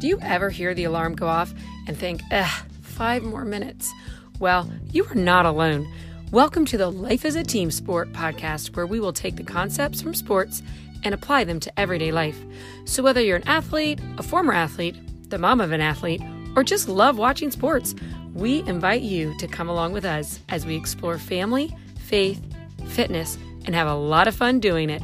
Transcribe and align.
Do 0.00 0.08
you 0.08 0.18
ever 0.22 0.48
hear 0.48 0.72
the 0.72 0.84
alarm 0.84 1.14
go 1.14 1.26
off 1.26 1.52
and 1.86 1.94
think, 1.94 2.22
ugh, 2.32 2.64
five 2.80 3.22
more 3.22 3.44
minutes? 3.44 3.92
Well, 4.38 4.72
you 4.90 5.04
are 5.04 5.14
not 5.14 5.44
alone. 5.44 5.86
Welcome 6.32 6.64
to 6.66 6.78
the 6.78 6.90
Life 6.90 7.26
as 7.26 7.34
a 7.34 7.42
Team 7.42 7.70
Sport 7.70 8.10
podcast, 8.14 8.74
where 8.74 8.86
we 8.86 8.98
will 8.98 9.12
take 9.12 9.36
the 9.36 9.42
concepts 9.42 10.00
from 10.00 10.14
sports 10.14 10.62
and 11.04 11.12
apply 11.12 11.44
them 11.44 11.60
to 11.60 11.78
everyday 11.78 12.12
life. 12.12 12.38
So, 12.86 13.02
whether 13.02 13.20
you're 13.20 13.36
an 13.36 13.46
athlete, 13.46 14.00
a 14.16 14.22
former 14.22 14.54
athlete, 14.54 14.96
the 15.28 15.36
mom 15.36 15.60
of 15.60 15.70
an 15.70 15.82
athlete, 15.82 16.22
or 16.56 16.64
just 16.64 16.88
love 16.88 17.18
watching 17.18 17.50
sports, 17.50 17.94
we 18.32 18.60
invite 18.60 19.02
you 19.02 19.36
to 19.36 19.46
come 19.46 19.68
along 19.68 19.92
with 19.92 20.06
us 20.06 20.40
as 20.48 20.64
we 20.64 20.76
explore 20.76 21.18
family, 21.18 21.76
faith, 21.98 22.42
fitness, 22.86 23.36
and 23.66 23.74
have 23.74 23.86
a 23.86 23.94
lot 23.94 24.28
of 24.28 24.34
fun 24.34 24.60
doing 24.60 24.88
it. 24.88 25.02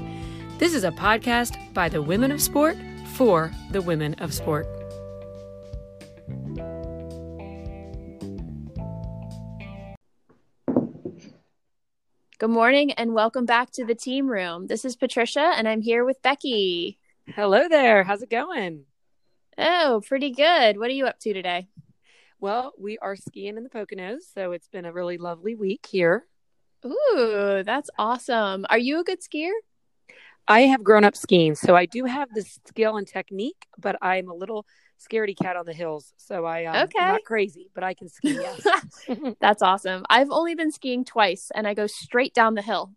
This 0.59 0.73
is 0.73 0.85
a 0.85 0.91
podcast 0.91 1.75
by 1.75 1.91
the 1.91 2.01
women 2.01 2.33
of 2.33 2.41
sport 2.41 2.79
for 3.13 3.53
the 3.73 3.83
women 3.83 4.15
of 4.15 4.33
sport. 4.33 4.67
Good 12.39 12.51
morning 12.51 12.93
and 12.93 13.15
welcome 13.15 13.47
back 13.47 13.71
to 13.73 13.87
the 13.87 13.95
team 13.95 14.29
room. 14.29 14.67
This 14.67 14.85
is 14.85 14.95
Patricia 14.95 15.55
and 15.57 15.67
I'm 15.67 15.81
here 15.81 16.05
with 16.05 16.21
Becky. 16.21 16.99
Hello 17.27 17.67
there. 17.67 18.05
How's 18.05 18.21
it 18.21 18.29
going? 18.29 18.85
Oh, 19.57 20.03
pretty 20.07 20.33
good. 20.33 20.79
What 20.79 20.89
are 20.89 20.93
you 20.93 21.07
up 21.07 21.19
to 21.21 21.33
today? 21.33 21.67
Well, 22.39 22.75
we 22.79 22.99
are 22.99 23.17
skiing 23.17 23.57
in 23.57 23.63
the 23.63 23.71
Poconos, 23.71 24.19
so 24.35 24.53
it's 24.53 24.69
been 24.69 24.85
a 24.85 24.93
really 24.93 25.17
lovely 25.17 25.55
week 25.55 25.87
here. 25.89 26.27
Ooh, 26.85 27.63
that's 27.65 27.89
awesome. 27.99 28.67
Are 28.69 28.77
you 28.77 29.01
a 29.01 29.05
good 29.05 29.23
skier? 29.23 29.53
I 30.49 30.61
have 30.63 30.85
grown 30.85 31.05
up 31.05 31.17
skiing, 31.17 31.55
so 31.55 31.75
I 31.75 31.87
do 31.87 32.05
have 32.05 32.29
the 32.33 32.43
skill 32.43 32.97
and 32.97 33.07
technique, 33.07 33.67
but 33.79 33.97
I'm 34.01 34.29
a 34.29 34.35
little 34.35 34.65
scaredy 35.01 35.37
cat 35.37 35.57
on 35.57 35.67
the 35.67 35.73
hills. 35.73 36.13
So 36.17 36.45
I 36.45 36.67
um, 36.67 36.85
okay. 36.85 36.99
I'm 37.01 37.09
not 37.09 37.25
crazy, 37.25 37.69
but 37.75 37.83
I 37.83 37.95
can 37.95 38.09
ski. 38.09 38.39
Yes. 38.41 38.67
That's 39.41 39.63
awesome. 39.63 40.05
I've 40.09 40.31
only 40.31 40.55
been 40.55 40.71
skiing 40.71 41.05
twice, 41.05 41.51
and 41.55 41.67
I 41.67 41.75
go 41.75 41.87
straight 41.87 42.33
down 42.33 42.55
the 42.55 42.63
hill. 42.63 42.93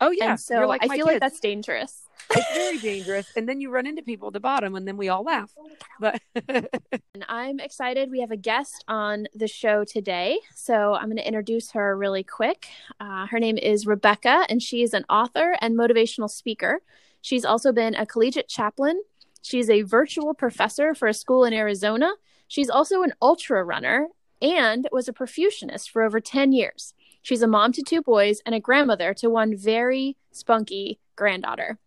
Oh 0.00 0.10
yeah, 0.10 0.30
and 0.30 0.40
so 0.40 0.66
like 0.66 0.82
I 0.82 0.88
feel 0.88 1.06
kids. 1.06 1.06
like 1.06 1.20
that's 1.20 1.40
dangerous. 1.40 2.05
It's 2.30 2.54
very 2.54 2.78
dangerous, 2.78 3.30
and 3.36 3.48
then 3.48 3.60
you 3.60 3.70
run 3.70 3.86
into 3.86 4.02
people 4.02 4.28
at 4.28 4.34
the 4.34 4.40
bottom, 4.40 4.74
and 4.74 4.86
then 4.86 4.96
we 4.96 5.08
all 5.08 5.22
laugh. 5.22 5.52
But 6.00 6.20
and 6.48 7.24
I'm 7.28 7.60
excited. 7.60 8.10
We 8.10 8.20
have 8.20 8.30
a 8.30 8.36
guest 8.36 8.84
on 8.88 9.26
the 9.34 9.48
show 9.48 9.84
today, 9.84 10.38
so 10.54 10.94
I'm 10.94 11.06
going 11.06 11.16
to 11.16 11.26
introduce 11.26 11.72
her 11.72 11.96
really 11.96 12.24
quick. 12.24 12.66
Uh, 13.00 13.26
her 13.26 13.38
name 13.38 13.58
is 13.58 13.86
Rebecca, 13.86 14.44
and 14.48 14.62
she 14.62 14.82
is 14.82 14.94
an 14.94 15.04
author 15.08 15.56
and 15.60 15.76
motivational 15.76 16.30
speaker. 16.30 16.80
She's 17.22 17.44
also 17.44 17.72
been 17.72 17.94
a 17.94 18.06
collegiate 18.06 18.48
chaplain 18.48 19.00
She's 19.46 19.70
a 19.70 19.82
virtual 19.82 20.34
professor 20.34 20.92
for 20.92 21.06
a 21.06 21.14
school 21.14 21.44
in 21.44 21.52
Arizona. 21.52 22.14
She's 22.48 22.68
also 22.68 23.02
an 23.02 23.12
ultra 23.22 23.62
runner 23.62 24.08
and 24.42 24.88
was 24.90 25.06
a 25.06 25.12
perfusionist 25.12 25.88
for 25.88 26.02
over 26.02 26.18
10 26.18 26.50
years. 26.50 26.94
She's 27.22 27.42
a 27.42 27.46
mom 27.46 27.70
to 27.74 27.82
two 27.82 28.02
boys 28.02 28.40
and 28.44 28.56
a 28.56 28.60
grandmother 28.60 29.14
to 29.14 29.30
one 29.30 29.56
very 29.56 30.16
spunky 30.32 30.98
granddaughter. 31.16 31.78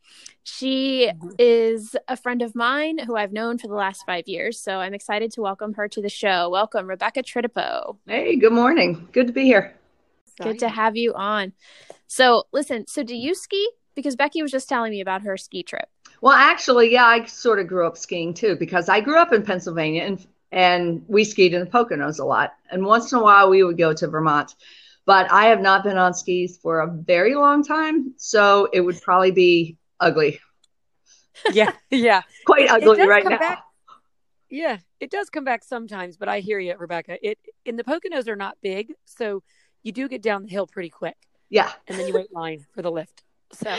She 0.43 1.11
mm-hmm. 1.13 1.29
is 1.37 1.95
a 2.07 2.17
friend 2.17 2.41
of 2.41 2.55
mine 2.55 2.97
who 2.97 3.15
I've 3.15 3.31
known 3.31 3.57
for 3.57 3.67
the 3.67 3.75
last 3.75 4.05
five 4.05 4.27
years. 4.27 4.59
So 4.59 4.77
I'm 4.79 4.93
excited 4.93 5.31
to 5.33 5.41
welcome 5.41 5.73
her 5.73 5.87
to 5.87 6.01
the 6.01 6.09
show. 6.09 6.49
Welcome, 6.49 6.87
Rebecca 6.87 7.21
Trittipoe. 7.23 7.97
Hey, 8.07 8.35
good 8.35 8.53
morning. 8.53 9.07
Good 9.11 9.27
to 9.27 9.33
be 9.33 9.43
here. 9.43 9.75
Good 10.41 10.59
to 10.59 10.69
have 10.69 10.95
you 10.95 11.13
on. 11.13 11.53
So, 12.07 12.45
listen, 12.51 12.87
so 12.87 13.03
do 13.03 13.15
you 13.15 13.35
ski? 13.35 13.69
Because 13.95 14.15
Becky 14.15 14.41
was 14.41 14.51
just 14.51 14.69
telling 14.69 14.91
me 14.91 15.01
about 15.01 15.21
her 15.23 15.37
ski 15.37 15.63
trip. 15.63 15.89
Well, 16.21 16.33
actually, 16.33 16.91
yeah, 16.91 17.05
I 17.05 17.25
sort 17.25 17.59
of 17.59 17.67
grew 17.67 17.85
up 17.85 17.97
skiing 17.97 18.33
too 18.33 18.55
because 18.55 18.89
I 18.89 19.01
grew 19.01 19.17
up 19.17 19.33
in 19.33 19.43
Pennsylvania 19.43 20.03
and 20.03 20.25
and 20.51 21.03
we 21.07 21.23
skied 21.23 21.53
in 21.53 21.59
the 21.59 21.67
Poconos 21.67 22.19
a 22.19 22.25
lot. 22.25 22.55
And 22.71 22.83
once 22.83 23.11
in 23.11 23.19
a 23.19 23.23
while, 23.23 23.49
we 23.49 23.63
would 23.63 23.77
go 23.77 23.93
to 23.93 24.07
Vermont. 24.07 24.55
But 25.09 25.31
I 25.31 25.45
have 25.45 25.59
not 25.59 25.83
been 25.83 25.97
on 25.97 26.13
skis 26.13 26.59
for 26.61 26.81
a 26.81 26.87
very 26.87 27.33
long 27.33 27.63
time, 27.63 28.13
so 28.17 28.69
it 28.71 28.81
would 28.81 29.01
probably 29.01 29.31
be 29.31 29.77
ugly. 29.99 30.39
Yeah, 31.51 31.71
yeah, 31.89 32.23
quite 32.45 32.69
ugly 32.69 33.07
right 33.07 33.23
now. 33.23 33.39
Back, 33.39 33.63
yeah, 34.49 34.79
it 34.99 35.09
does 35.09 35.29
come 35.29 35.45
back 35.45 35.63
sometimes, 35.63 36.17
but 36.17 36.27
I 36.27 36.41
hear 36.41 36.59
you, 36.59 36.75
Rebecca. 36.77 37.17
It 37.25 37.39
in 37.65 37.77
the 37.77 37.83
Poconos 37.83 38.27
are 38.27 38.35
not 38.35 38.57
big, 38.61 38.93
so 39.05 39.41
you 39.81 39.93
do 39.93 40.09
get 40.09 40.21
down 40.21 40.43
the 40.43 40.49
hill 40.49 40.67
pretty 40.67 40.89
quick. 40.89 41.15
Yeah, 41.49 41.71
and 41.87 41.97
then 41.97 42.07
you 42.07 42.13
wait 42.13 42.33
line 42.33 42.65
for 42.75 42.81
the 42.81 42.91
lift. 42.91 43.23
So 43.53 43.73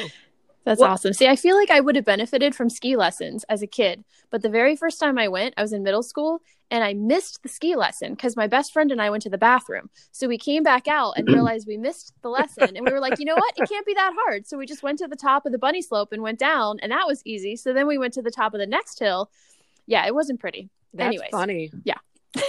that's 0.65 0.81
well, 0.81 0.91
awesome. 0.91 1.13
See, 1.13 1.27
I 1.27 1.37
feel 1.37 1.57
like 1.57 1.71
I 1.71 1.81
would 1.81 1.97
have 1.97 2.05
benefited 2.05 2.55
from 2.55 2.69
ski 2.69 2.97
lessons 2.97 3.45
as 3.49 3.63
a 3.63 3.67
kid, 3.67 4.05
but 4.31 4.43
the 4.43 4.51
very 4.51 4.77
first 4.77 5.01
time 5.01 5.19
I 5.19 5.29
went, 5.29 5.55
I 5.57 5.63
was 5.63 5.73
in 5.73 5.83
middle 5.83 6.03
school 6.03 6.43
and 6.71 6.85
I 6.85 6.95
missed 6.95 7.43
the 7.43 7.49
ski 7.49 7.75
lesson 7.77 8.15
because 8.15 8.37
my 8.37 8.47
best 8.47 8.73
friend 8.73 8.93
and 8.93 9.03
I 9.03 9.11
went 9.11 9.23
to 9.25 9.31
the 9.31 9.39
bathroom. 9.39 9.91
So 10.13 10.29
we 10.29 10.39
came 10.39 10.63
back 10.63 10.87
out 10.87 11.15
and 11.17 11.27
realized 11.33 11.67
we 11.67 11.77
missed 11.77 12.13
the 12.23 12.29
lesson. 12.29 12.77
And 12.77 12.87
we 12.87 12.93
were 12.93 13.01
like, 13.01 13.19
you 13.19 13.25
know 13.25 13.35
what? 13.35 13.55
It 13.57 13.69
can't 13.69 13.87
be 13.87 13.95
that 13.95 14.15
hard. 14.25 14.47
So 14.47 14.57
we 14.57 14.67
just 14.67 14.83
went 14.83 14.99
to 14.99 15.09
the 15.09 15.17
top 15.17 15.47
of 15.47 15.53
the 15.53 15.59
bunny 15.59 15.83
slope 15.83 16.13
and 16.13 16.23
went 16.23 16.39
down, 16.39 16.79
and 16.81 16.93
that 16.93 17.07
was 17.07 17.23
easy. 17.25 17.57
So 17.57 17.73
then 17.73 17.87
we 17.87 17.99
went 17.99 18.15
to 18.15 18.23
the 18.23 18.31
top 18.31 18.55
of 18.55 18.61
the 18.61 18.67
next 18.67 18.99
hill. 18.99 19.31
Yeah, 19.87 20.07
it 20.07 20.15
wasn't 20.15 20.41
pretty. 20.41 20.71
That's 20.95 21.09
Anyways, 21.09 21.31
funny. 21.31 21.73
Yeah. 21.85 21.99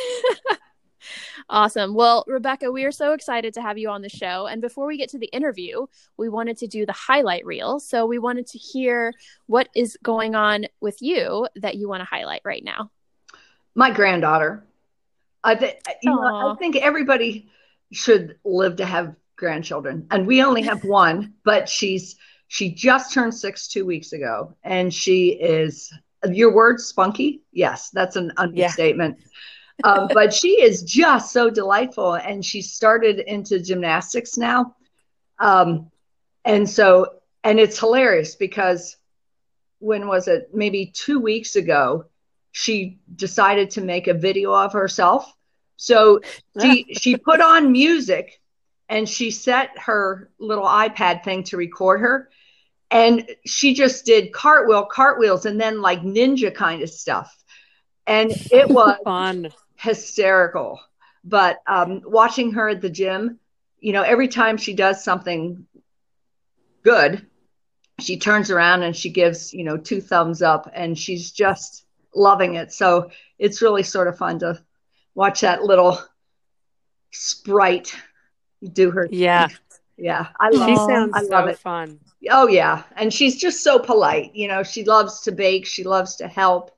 Awesome. 1.50 1.94
Well, 1.94 2.24
Rebecca, 2.28 2.72
we 2.72 2.86
are 2.86 2.92
so 2.92 3.14
excited 3.14 3.54
to 3.56 3.62
have 3.62 3.78
you 3.78 3.90
on 3.90 4.02
the 4.02 4.10
show. 4.10 4.48
And 4.48 4.62
before 4.62 4.88
we 4.88 4.98
get 4.98 5.10
to 5.10 5.20
the 5.20 5.28
interview, 5.28 5.86
we 6.18 6.30
wanted 6.30 6.58
to 6.58 6.68
do 6.68 6.86
the 6.86 6.94
highlight 6.94 7.46
reel. 7.46 7.80
So 7.80 8.06
we 8.06 8.20
wanted 8.20 8.48
to 8.48 8.58
hear 8.58 9.14
what 9.48 9.70
is 9.76 9.98
going 10.04 10.36
on 10.36 10.66
with 10.80 11.02
you 11.02 11.48
that 11.56 11.76
you 11.76 11.88
want 11.88 12.02
to 12.02 12.06
highlight 12.06 12.42
right 12.44 12.64
now. 12.64 12.92
My 13.76 13.92
granddaughter. 13.92 14.66
I, 15.44 15.56
th- 15.56 15.78
you 16.04 16.12
know, 16.12 16.52
I 16.52 16.56
think 16.56 16.76
everybody 16.76 17.50
should 17.92 18.38
live 18.46 18.76
to 18.78 18.86
have 18.86 19.16
grandchildren, 19.36 20.06
and 20.12 20.28
we 20.28 20.44
only 20.44 20.62
have 20.62 20.84
one, 20.84 21.34
but 21.44 21.68
she's 21.68 22.16
she 22.48 22.70
just 22.70 23.12
turned 23.12 23.34
six 23.34 23.68
two 23.68 23.84
weeks 23.84 24.14
ago, 24.14 24.56
and 24.64 24.94
she 24.94 25.30
is 25.30 25.92
your 26.30 26.54
word 26.54 26.80
spunky. 26.80 27.42
Yes, 27.52 27.90
that's 27.90 28.18
an 28.18 28.34
understatement. 28.38 29.18
Yeah 29.20 29.26
um, 29.84 30.10
but 30.14 30.34
she 30.34 30.62
is 30.62 30.84
just 30.84 31.32
so 31.32 31.50
delightful, 31.50 32.14
and 32.14 32.44
she 32.44 32.62
started 32.62 33.20
into 33.20 33.60
gymnastics 33.60 34.38
now. 34.38 34.76
Um, 35.40 35.92
and 36.46 36.70
so, 36.70 37.16
and 37.44 37.60
it's 37.60 37.80
hilarious 37.80 38.36
because 38.36 38.98
when 39.80 40.08
was 40.08 40.28
it? 40.28 40.50
Maybe 40.54 40.92
two 40.94 41.20
weeks 41.20 41.56
ago, 41.56 42.06
she 42.52 43.00
decided 43.16 43.72
to 43.72 43.82
make 43.82 44.08
a 44.08 44.14
video 44.14 44.54
of 44.54 44.74
herself. 44.74 45.32
So 45.78 46.22
she 46.62 46.94
she 46.94 47.18
put 47.18 47.42
on 47.42 47.72
music 47.72 48.40
and 48.88 49.08
she 49.08 49.32
set 49.32 49.70
her 49.78 50.30
little 50.38 50.66
iPad 50.66 51.24
thing 51.24 51.44
to 51.46 51.58
record 51.58 52.02
her. 52.02 52.30
And 52.92 53.26
she 53.46 53.74
just 53.74 54.06
did 54.06 54.34
cartwheel, 54.34 54.86
cartwheels, 54.86 55.46
and 55.46 55.60
then 55.60 55.82
like 55.82 56.02
ninja 56.02 56.54
kind 56.54 56.84
of 56.84 56.90
stuff. 56.90 57.34
And 58.06 58.32
it 58.52 58.70
was 58.70 58.98
fun 59.04 59.52
hysterical. 59.82 60.80
But 61.24 61.62
um, 61.68 62.02
watching 62.06 62.54
her 62.54 62.70
at 62.70 62.82
the 62.82 62.90
gym, 62.90 63.40
you 63.80 63.94
know, 63.94 64.04
every 64.04 64.28
time 64.28 64.58
she 64.58 64.74
does 64.74 65.04
something 65.04 65.66
good, 66.84 67.26
she 68.00 68.18
turns 68.18 68.52
around 68.52 68.84
and 68.84 68.96
she 68.96 69.10
gives, 69.10 69.54
you 69.54 69.64
know, 69.64 69.78
two 69.78 70.02
thumbs 70.02 70.42
up 70.42 70.70
and 70.74 70.98
she's 70.98 71.32
just 71.32 71.86
loving 72.16 72.56
it. 72.56 72.72
So 72.72 73.12
it's 73.38 73.62
really 73.62 73.84
sort 73.84 74.08
of 74.08 74.18
fun 74.18 74.40
to 74.40 74.64
watch 75.16 75.42
that 75.42 75.64
little 75.64 76.00
sprite 77.12 77.96
do 78.74 78.92
her. 78.92 79.08
Yeah. 79.12 79.48
Thing. 79.48 79.58
Yeah. 79.98 80.28
I 80.40 80.50
love, 80.50 80.70
she 80.70 80.76
sounds 80.76 81.12
I 81.16 81.22
love 81.22 81.46
so 81.46 81.48
it. 81.48 81.60
fun. 81.60 82.00
Oh 82.30 82.48
yeah. 82.48 82.84
And 82.96 83.12
she's 83.14 83.38
just 83.38 83.64
so 83.64 83.80
polite. 83.80 84.36
You 84.36 84.48
know, 84.48 84.64
she 84.64 84.84
loves 84.84 85.22
to 85.22 85.32
bake. 85.32 85.66
She 85.66 85.84
loves 85.84 86.18
to 86.18 86.28
help. 86.28 86.72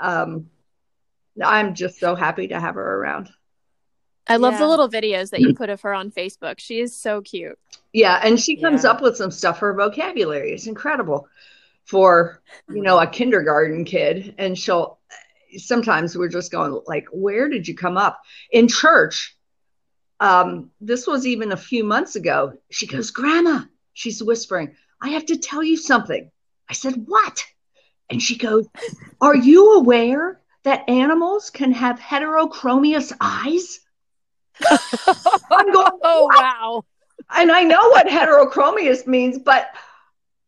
Um, 0.00 0.50
I'm 1.44 1.74
just 1.74 1.98
so 1.98 2.14
happy 2.14 2.48
to 2.48 2.60
have 2.60 2.74
her 2.76 2.94
around. 3.00 3.30
I 4.28 4.36
love 4.36 4.54
yeah. 4.54 4.60
the 4.60 4.68
little 4.68 4.88
videos 4.88 5.30
that 5.30 5.40
you 5.40 5.54
put 5.54 5.70
of 5.70 5.80
her 5.82 5.94
on 5.94 6.10
Facebook. 6.10 6.58
She 6.58 6.80
is 6.80 6.96
so 6.96 7.20
cute. 7.20 7.58
Yeah, 7.92 8.20
and 8.22 8.40
she 8.40 8.60
comes 8.60 8.84
yeah. 8.84 8.90
up 8.90 9.00
with 9.00 9.16
some 9.16 9.30
stuff. 9.30 9.58
Her 9.60 9.72
vocabulary 9.74 10.52
is 10.52 10.66
incredible 10.66 11.28
for, 11.84 12.42
you 12.68 12.82
know, 12.82 12.98
a 12.98 13.06
kindergarten 13.06 13.84
kid. 13.84 14.34
And 14.38 14.58
she'll 14.58 14.98
sometimes 15.56 16.16
we're 16.16 16.28
just 16.28 16.50
going 16.50 16.80
like, 16.86 17.06
where 17.12 17.48
did 17.48 17.68
you 17.68 17.74
come 17.74 17.96
up? 17.96 18.20
In 18.50 18.68
church, 18.68 19.36
um, 20.20 20.70
this 20.80 21.06
was 21.06 21.26
even 21.26 21.52
a 21.52 21.56
few 21.56 21.84
months 21.84 22.16
ago. 22.16 22.54
She 22.70 22.86
goes, 22.86 23.10
Grandma, 23.10 23.62
she's 23.92 24.22
whispering, 24.22 24.74
I 25.00 25.10
have 25.10 25.26
to 25.26 25.38
tell 25.38 25.62
you 25.62 25.76
something. 25.76 26.30
I 26.68 26.72
said, 26.72 27.04
What? 27.06 27.44
And 28.10 28.22
she 28.22 28.36
goes, 28.36 28.66
Are 29.20 29.36
you 29.36 29.74
aware 29.74 30.40
that 30.66 30.88
animals 30.88 31.48
can 31.48 31.70
have 31.70 32.00
heterochromous 32.00 33.12
eyes? 33.20 33.78
I'm 35.50 35.72
going, 35.72 35.92
oh, 36.02 36.28
wow. 36.34 36.84
And 37.30 37.52
I 37.52 37.62
know 37.62 37.88
what 37.90 38.08
heterochromous 38.08 39.06
means, 39.06 39.38
but 39.38 39.68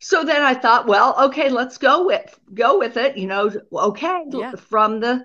so 0.01 0.25
then 0.25 0.43
I 0.43 0.55
thought, 0.55 0.89
well, 0.89 1.15
okay, 1.27 1.51
let's 1.51 1.79
go 1.79 2.05
with 2.05 2.39
go 2.53 2.79
with 2.79 2.97
it. 2.97 3.17
You 3.17 3.29
know, 3.29 3.53
okay, 3.73 4.25
yeah. 4.31 4.53
from 4.57 4.99
the 4.99 5.25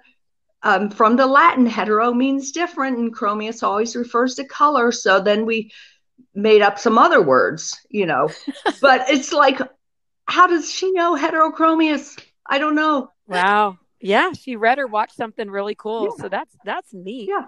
um, 0.61 0.91
from 0.91 1.15
the 1.15 1.25
Latin, 1.25 1.65
hetero 1.65 2.13
means 2.13 2.51
different, 2.51 2.99
and 2.99 3.13
chromius 3.13 3.63
always 3.63 3.95
refers 3.95 4.35
to 4.35 4.45
color. 4.45 4.91
So 4.91 5.19
then 5.19 5.47
we 5.47 5.71
made 6.35 6.61
up 6.61 6.77
some 6.77 6.99
other 6.99 7.21
words, 7.21 7.79
you 7.89 8.05
know. 8.05 8.29
but 8.81 9.09
it's 9.09 9.33
like, 9.33 9.59
how 10.25 10.45
does 10.45 10.71
she 10.71 10.91
know 10.91 11.15
heterochromius? 11.15 12.19
I 12.45 12.59
don't 12.59 12.75
know. 12.75 13.09
Wow. 13.27 13.79
Yeah, 14.03 14.33
she 14.33 14.55
read 14.57 14.79
or 14.79 14.87
watched 14.87 15.15
something 15.15 15.49
really 15.49 15.75
cool. 15.75 16.03
Yeah. 16.17 16.23
So 16.23 16.29
that's 16.29 16.55
that's 16.65 16.93
neat. 16.93 17.29
Yeah. 17.29 17.45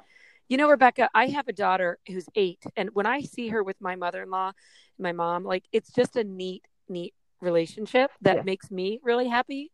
You 0.48 0.58
know, 0.58 0.70
Rebecca, 0.70 1.10
I 1.14 1.28
have 1.28 1.48
a 1.48 1.54
daughter 1.54 1.98
who's 2.08 2.28
eight, 2.36 2.64
and 2.78 2.90
when 2.94 3.06
I 3.06 3.22
see 3.22 3.50
her 3.50 3.64
with 3.64 3.82
my 3.82 3.96
mother-in-law, 3.96 4.54
my 4.98 5.12
mom, 5.12 5.44
like 5.44 5.66
it's 5.72 5.92
just 5.92 6.16
a 6.16 6.24
neat, 6.24 6.64
neat 6.88 7.14
relationship 7.42 8.12
that 8.22 8.38
yeah. 8.38 8.44
makes 8.44 8.72
me 8.72 9.00
really 9.04 9.28
happy 9.28 9.72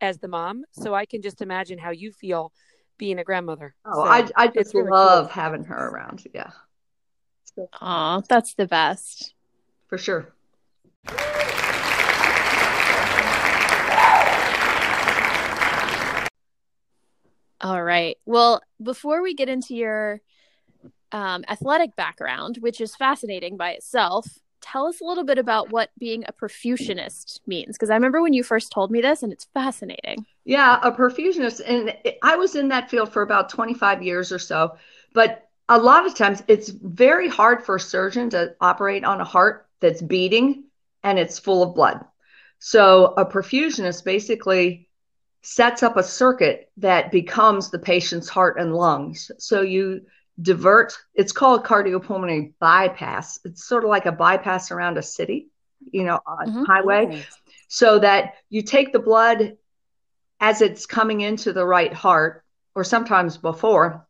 as 0.00 0.18
the 0.18 0.28
mom. 0.28 0.64
So 0.72 0.94
I 0.94 1.04
can 1.04 1.20
just 1.20 1.42
imagine 1.42 1.78
how 1.78 1.90
you 1.90 2.12
feel 2.12 2.52
being 2.96 3.18
a 3.18 3.24
grandmother. 3.24 3.74
Oh, 3.84 4.04
so 4.04 4.08
I 4.08 4.28
I 4.36 4.46
just 4.48 4.74
really 4.74 4.90
love 4.90 5.26
cool. 5.26 5.32
having 5.32 5.64
her 5.64 5.88
around. 5.88 6.24
Yeah. 6.32 6.50
Oh, 7.80 8.22
that's 8.28 8.54
the 8.54 8.66
best. 8.66 9.34
For 9.88 9.98
sure. 9.98 10.32
All 17.60 17.82
right. 17.82 18.16
Well, 18.24 18.62
before 18.82 19.22
we 19.22 19.34
get 19.34 19.48
into 19.48 19.74
your 19.74 20.20
um, 21.12 21.44
athletic 21.48 21.94
background, 21.96 22.58
which 22.60 22.80
is 22.80 22.96
fascinating 22.96 23.56
by 23.56 23.72
itself, 23.72 24.26
tell 24.60 24.86
us 24.86 25.00
a 25.00 25.04
little 25.04 25.24
bit 25.24 25.38
about 25.38 25.70
what 25.70 25.90
being 25.98 26.24
a 26.26 26.32
perfusionist 26.32 27.40
means. 27.46 27.76
Because 27.76 27.90
I 27.90 27.94
remember 27.94 28.22
when 28.22 28.32
you 28.32 28.42
first 28.42 28.72
told 28.72 28.90
me 28.90 29.00
this, 29.00 29.22
and 29.22 29.32
it's 29.32 29.46
fascinating. 29.52 30.24
Yeah, 30.44 30.78
a 30.82 30.92
perfusionist. 30.92 31.60
And 31.66 31.94
I 32.22 32.36
was 32.36 32.56
in 32.56 32.68
that 32.68 32.90
field 32.90 33.12
for 33.12 33.22
about 33.22 33.50
25 33.50 34.02
years 34.02 34.32
or 34.32 34.38
so. 34.38 34.76
But 35.12 35.48
a 35.68 35.78
lot 35.78 36.06
of 36.06 36.14
times 36.14 36.42
it's 36.48 36.68
very 36.68 37.28
hard 37.28 37.64
for 37.64 37.76
a 37.76 37.80
surgeon 37.80 38.30
to 38.30 38.54
operate 38.60 39.04
on 39.04 39.20
a 39.20 39.24
heart 39.24 39.68
that's 39.80 40.02
beating 40.02 40.64
and 41.02 41.18
it's 41.18 41.38
full 41.38 41.62
of 41.62 41.74
blood. 41.74 42.04
So 42.58 43.14
a 43.16 43.24
perfusionist 43.24 44.04
basically 44.04 44.89
sets 45.42 45.82
up 45.82 45.96
a 45.96 46.02
circuit 46.02 46.70
that 46.76 47.10
becomes 47.10 47.70
the 47.70 47.78
patient's 47.78 48.28
heart 48.28 48.58
and 48.58 48.74
lungs. 48.74 49.30
So 49.38 49.62
you 49.62 50.02
divert, 50.40 50.96
it's 51.14 51.32
called 51.32 51.64
cardiopulmonary 51.64 52.52
bypass. 52.60 53.40
It's 53.44 53.64
sort 53.64 53.84
of 53.84 53.90
like 53.90 54.06
a 54.06 54.12
bypass 54.12 54.70
around 54.70 54.98
a 54.98 55.02
city, 55.02 55.48
you 55.92 56.04
know, 56.04 56.20
on 56.26 56.48
mm-hmm. 56.48 56.64
highway. 56.64 57.24
So 57.68 57.98
that 58.00 58.34
you 58.48 58.62
take 58.62 58.92
the 58.92 58.98
blood 58.98 59.56
as 60.40 60.62
it's 60.62 60.86
coming 60.86 61.20
into 61.20 61.52
the 61.52 61.64
right 61.64 61.92
heart, 61.92 62.44
or 62.74 62.84
sometimes 62.84 63.36
before, 63.36 64.06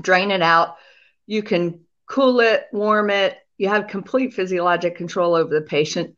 drain 0.00 0.30
it 0.30 0.42
out. 0.42 0.76
You 1.26 1.42
can 1.42 1.80
cool 2.06 2.40
it, 2.40 2.66
warm 2.72 3.10
it. 3.10 3.36
You 3.58 3.68
have 3.68 3.88
complete 3.88 4.34
physiologic 4.34 4.96
control 4.96 5.34
over 5.34 5.52
the 5.52 5.66
patient. 5.66 6.16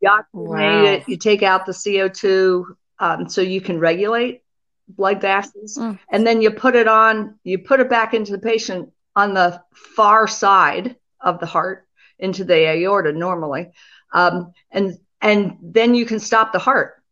You 0.00 0.10
oxygenate 0.10 0.32
wow. 0.34 0.84
it. 0.84 1.08
You 1.08 1.16
take 1.16 1.42
out 1.42 1.66
the 1.66 1.72
CO2 1.72 2.64
um, 2.98 3.28
so 3.28 3.40
you 3.40 3.60
can 3.60 3.78
regulate 3.78 4.42
blood 4.88 5.20
gases, 5.20 5.78
mm. 5.78 5.98
and 6.10 6.26
then 6.26 6.40
you 6.40 6.50
put 6.50 6.74
it 6.74 6.88
on. 6.88 7.38
You 7.44 7.58
put 7.58 7.80
it 7.80 7.90
back 7.90 8.14
into 8.14 8.32
the 8.32 8.38
patient 8.38 8.92
on 9.14 9.34
the 9.34 9.62
far 9.74 10.26
side 10.26 10.96
of 11.20 11.40
the 11.40 11.46
heart 11.46 11.86
into 12.18 12.44
the 12.44 12.68
aorta 12.68 13.12
normally, 13.12 13.70
um, 14.12 14.52
and 14.70 14.98
and 15.20 15.56
then 15.62 15.94
you 15.94 16.06
can 16.06 16.18
stop 16.18 16.52
the 16.52 16.58
heart. 16.58 17.02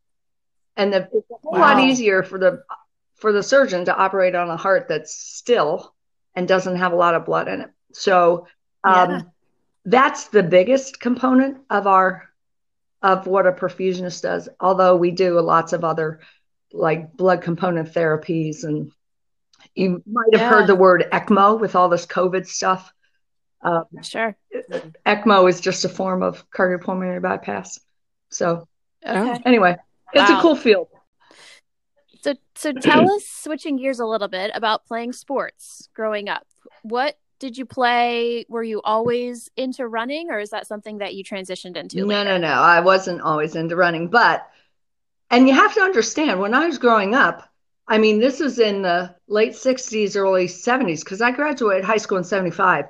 And 0.75 0.93
the, 0.93 1.09
it's 1.11 1.29
a 1.31 1.35
whole 1.41 1.53
wow. 1.53 1.75
lot 1.75 1.79
easier 1.79 2.23
for 2.23 2.37
the 2.37 2.63
for 3.15 3.31
the 3.31 3.43
surgeon 3.43 3.85
to 3.85 3.95
operate 3.95 4.35
on 4.35 4.49
a 4.49 4.57
heart 4.57 4.87
that's 4.87 5.13
still 5.13 5.93
and 6.35 6.47
doesn't 6.47 6.75
have 6.75 6.93
a 6.93 6.95
lot 6.95 7.15
of 7.15 7.25
blood 7.25 7.47
in 7.47 7.61
it. 7.61 7.69
So 7.93 8.47
um, 8.83 9.09
yeah. 9.09 9.21
that's 9.85 10.27
the 10.27 10.43
biggest 10.43 10.99
component 10.99 11.57
of 11.69 11.87
our 11.87 12.26
of 13.01 13.27
what 13.27 13.47
a 13.47 13.51
perfusionist 13.51 14.23
does, 14.23 14.49
although 14.59 14.95
we 14.95 15.11
do 15.11 15.39
lots 15.39 15.73
of 15.73 15.83
other 15.83 16.19
like 16.73 17.13
blood 17.13 17.41
component 17.41 17.93
therapies. 17.93 18.63
And 18.63 18.91
you 19.75 20.03
might 20.05 20.33
have 20.33 20.41
yeah. 20.41 20.49
heard 20.49 20.67
the 20.67 20.75
word 20.75 21.05
ECMO 21.11 21.59
with 21.59 21.75
all 21.75 21.89
this 21.89 22.05
COVID 22.05 22.47
stuff. 22.47 22.91
Um, 23.61 23.85
sure. 24.01 24.35
ECMO 25.05 25.49
is 25.49 25.61
just 25.61 25.85
a 25.85 25.89
form 25.89 26.23
of 26.23 26.49
cardiopulmonary 26.49 27.21
bypass. 27.21 27.79
So, 28.29 28.67
okay. 29.05 29.41
anyway, 29.45 29.77
it's 30.13 30.29
wow. 30.29 30.39
a 30.39 30.41
cool 30.41 30.55
field. 30.55 30.87
So, 32.21 32.35
so 32.55 32.73
tell 32.73 33.09
us, 33.11 33.25
switching 33.25 33.77
gears 33.77 33.99
a 33.99 34.05
little 34.05 34.27
bit, 34.27 34.51
about 34.53 34.85
playing 34.85 35.13
sports 35.13 35.87
growing 35.93 36.27
up. 36.29 36.45
What 36.81 37.17
did 37.39 37.57
you 37.57 37.65
play? 37.65 38.45
Were 38.49 38.63
you 38.63 38.81
always 38.81 39.49
into 39.55 39.87
running, 39.87 40.31
or 40.31 40.39
is 40.39 40.49
that 40.49 40.67
something 40.67 40.99
that 40.99 41.15
you 41.15 41.23
transitioned 41.23 41.77
into? 41.77 41.97
No, 41.97 42.05
later? 42.05 42.23
no, 42.31 42.37
no. 42.37 42.53
I 42.53 42.79
wasn't 42.79 43.21
always 43.21 43.55
into 43.55 43.75
running, 43.75 44.07
but 44.07 44.47
and 45.29 45.47
you 45.47 45.53
have 45.53 45.73
to 45.75 45.81
understand 45.81 46.39
when 46.39 46.53
I 46.53 46.65
was 46.65 46.77
growing 46.77 47.13
up. 47.13 47.49
I 47.87 47.97
mean, 47.97 48.19
this 48.19 48.41
is 48.41 48.59
in 48.59 48.81
the 48.81 49.15
late 49.27 49.53
'60s, 49.53 50.15
early 50.15 50.47
'70s, 50.47 50.99
because 50.99 51.21
I 51.21 51.31
graduated 51.31 51.85
high 51.85 51.97
school 51.97 52.17
in 52.17 52.23
'75, 52.23 52.85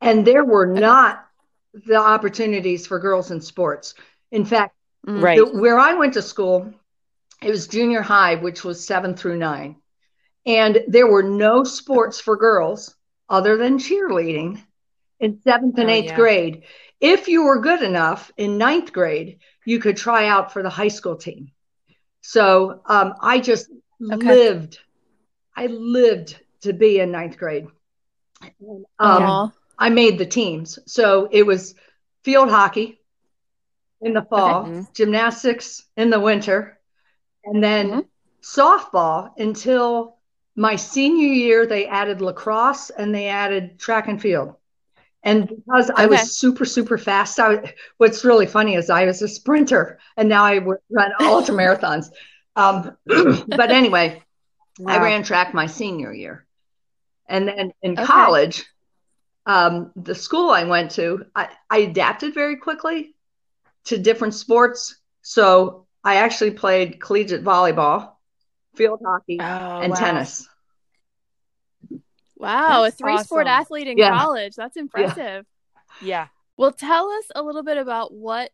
and 0.00 0.26
there 0.26 0.44
were 0.44 0.66
not 0.66 1.24
the 1.72 1.96
opportunities 1.96 2.86
for 2.86 2.98
girls 2.98 3.30
in 3.30 3.40
sports. 3.40 3.94
In 4.30 4.44
fact, 4.44 4.74
mm. 5.06 5.22
right 5.22 5.38
the, 5.38 5.58
where 5.58 5.78
I 5.78 5.94
went 5.94 6.14
to 6.14 6.22
school, 6.22 6.72
it 7.40 7.50
was 7.50 7.68
junior 7.68 8.02
high, 8.02 8.34
which 8.34 8.64
was 8.64 8.84
seven 8.84 9.14
through 9.14 9.38
nine, 9.38 9.76
and 10.44 10.82
there 10.88 11.06
were 11.06 11.22
no 11.22 11.62
sports 11.64 12.20
for 12.20 12.36
girls 12.36 12.94
other 13.28 13.56
than 13.56 13.78
cheerleading 13.78 14.62
in 15.20 15.40
seventh 15.42 15.78
and 15.78 15.88
oh, 15.88 15.92
eighth 15.92 16.10
yeah. 16.10 16.16
grade. 16.16 16.62
If 17.00 17.28
you 17.28 17.44
were 17.44 17.60
good 17.60 17.82
enough 17.82 18.30
in 18.36 18.58
ninth 18.58 18.92
grade, 18.92 19.38
you 19.64 19.78
could 19.78 19.96
try 19.96 20.26
out 20.26 20.52
for 20.52 20.62
the 20.62 20.70
high 20.70 20.88
school 20.88 21.16
team. 21.16 21.50
So 22.20 22.80
um, 22.86 23.14
I 23.20 23.40
just 23.40 23.70
okay. 24.02 24.26
lived, 24.26 24.78
I 25.56 25.66
lived 25.66 26.38
to 26.62 26.72
be 26.72 27.00
in 27.00 27.10
ninth 27.10 27.36
grade. 27.36 27.66
Um, 28.98 29.52
I 29.78 29.90
made 29.90 30.18
the 30.18 30.26
teams. 30.26 30.78
So 30.86 31.28
it 31.30 31.44
was 31.44 31.74
field 32.22 32.50
hockey 32.50 33.00
in 34.00 34.14
the 34.14 34.22
fall, 34.22 34.62
okay. 34.62 34.70
Mm-hmm. 34.70 34.82
gymnastics 34.94 35.84
in 35.96 36.10
the 36.10 36.20
winter, 36.20 36.78
and 37.44 37.62
then 37.62 37.90
mm-hmm. 37.90 38.00
softball 38.60 39.30
until 39.36 40.18
my 40.56 40.76
senior 40.76 41.32
year, 41.32 41.66
they 41.66 41.86
added 41.86 42.20
lacrosse 42.20 42.90
and 42.90 43.14
they 43.14 43.28
added 43.28 43.78
track 43.78 44.08
and 44.08 44.20
field. 44.20 44.56
And 45.22 45.48
because 45.48 45.90
okay. 45.90 46.02
I 46.02 46.06
was 46.06 46.36
super, 46.36 46.64
super 46.64 46.98
fast, 46.98 47.38
I, 47.38 47.74
what's 47.98 48.24
really 48.24 48.46
funny 48.46 48.74
is 48.74 48.90
I 48.90 49.04
was 49.04 49.22
a 49.22 49.28
sprinter 49.28 49.98
and 50.16 50.28
now 50.28 50.44
I 50.44 50.58
would 50.58 50.78
run 50.90 51.12
ultra 51.20 51.54
marathons. 51.54 52.10
Um, 52.56 52.96
but 53.06 53.70
anyway, 53.70 54.22
wow. 54.78 54.94
I 54.94 55.02
ran 55.02 55.22
track 55.22 55.54
my 55.54 55.66
senior 55.66 56.12
year. 56.12 56.44
And 57.28 57.48
then 57.48 57.72
in 57.82 57.92
okay. 57.92 58.04
college, 58.04 58.64
um, 59.46 59.92
the 59.96 60.14
school 60.14 60.50
I 60.50 60.64
went 60.64 60.90
to, 60.92 61.24
I, 61.34 61.48
I 61.70 61.78
adapted 61.78 62.34
very 62.34 62.56
quickly 62.56 63.14
to 63.84 63.98
different 63.98 64.34
sports. 64.34 64.96
So 65.22 65.86
I 66.04 66.16
actually 66.16 66.50
played 66.50 67.00
collegiate 67.00 67.44
volleyball 67.44 68.12
field 68.74 69.00
hockey, 69.04 69.38
oh, 69.40 69.44
and 69.80 69.92
wow. 69.92 69.98
tennis. 69.98 70.48
Wow, 72.36 72.82
That's 72.82 72.94
a 72.94 72.98
three 72.98 73.12
awesome. 73.12 73.24
sport 73.24 73.46
athlete 73.46 73.86
in 73.86 73.96
yeah. 73.96 74.18
college. 74.18 74.56
That's 74.56 74.76
impressive. 74.76 75.46
Yeah. 76.00 76.06
yeah. 76.06 76.26
Well, 76.56 76.72
tell 76.72 77.08
us 77.10 77.24
a 77.34 77.42
little 77.42 77.62
bit 77.62 77.78
about 77.78 78.12
what 78.12 78.52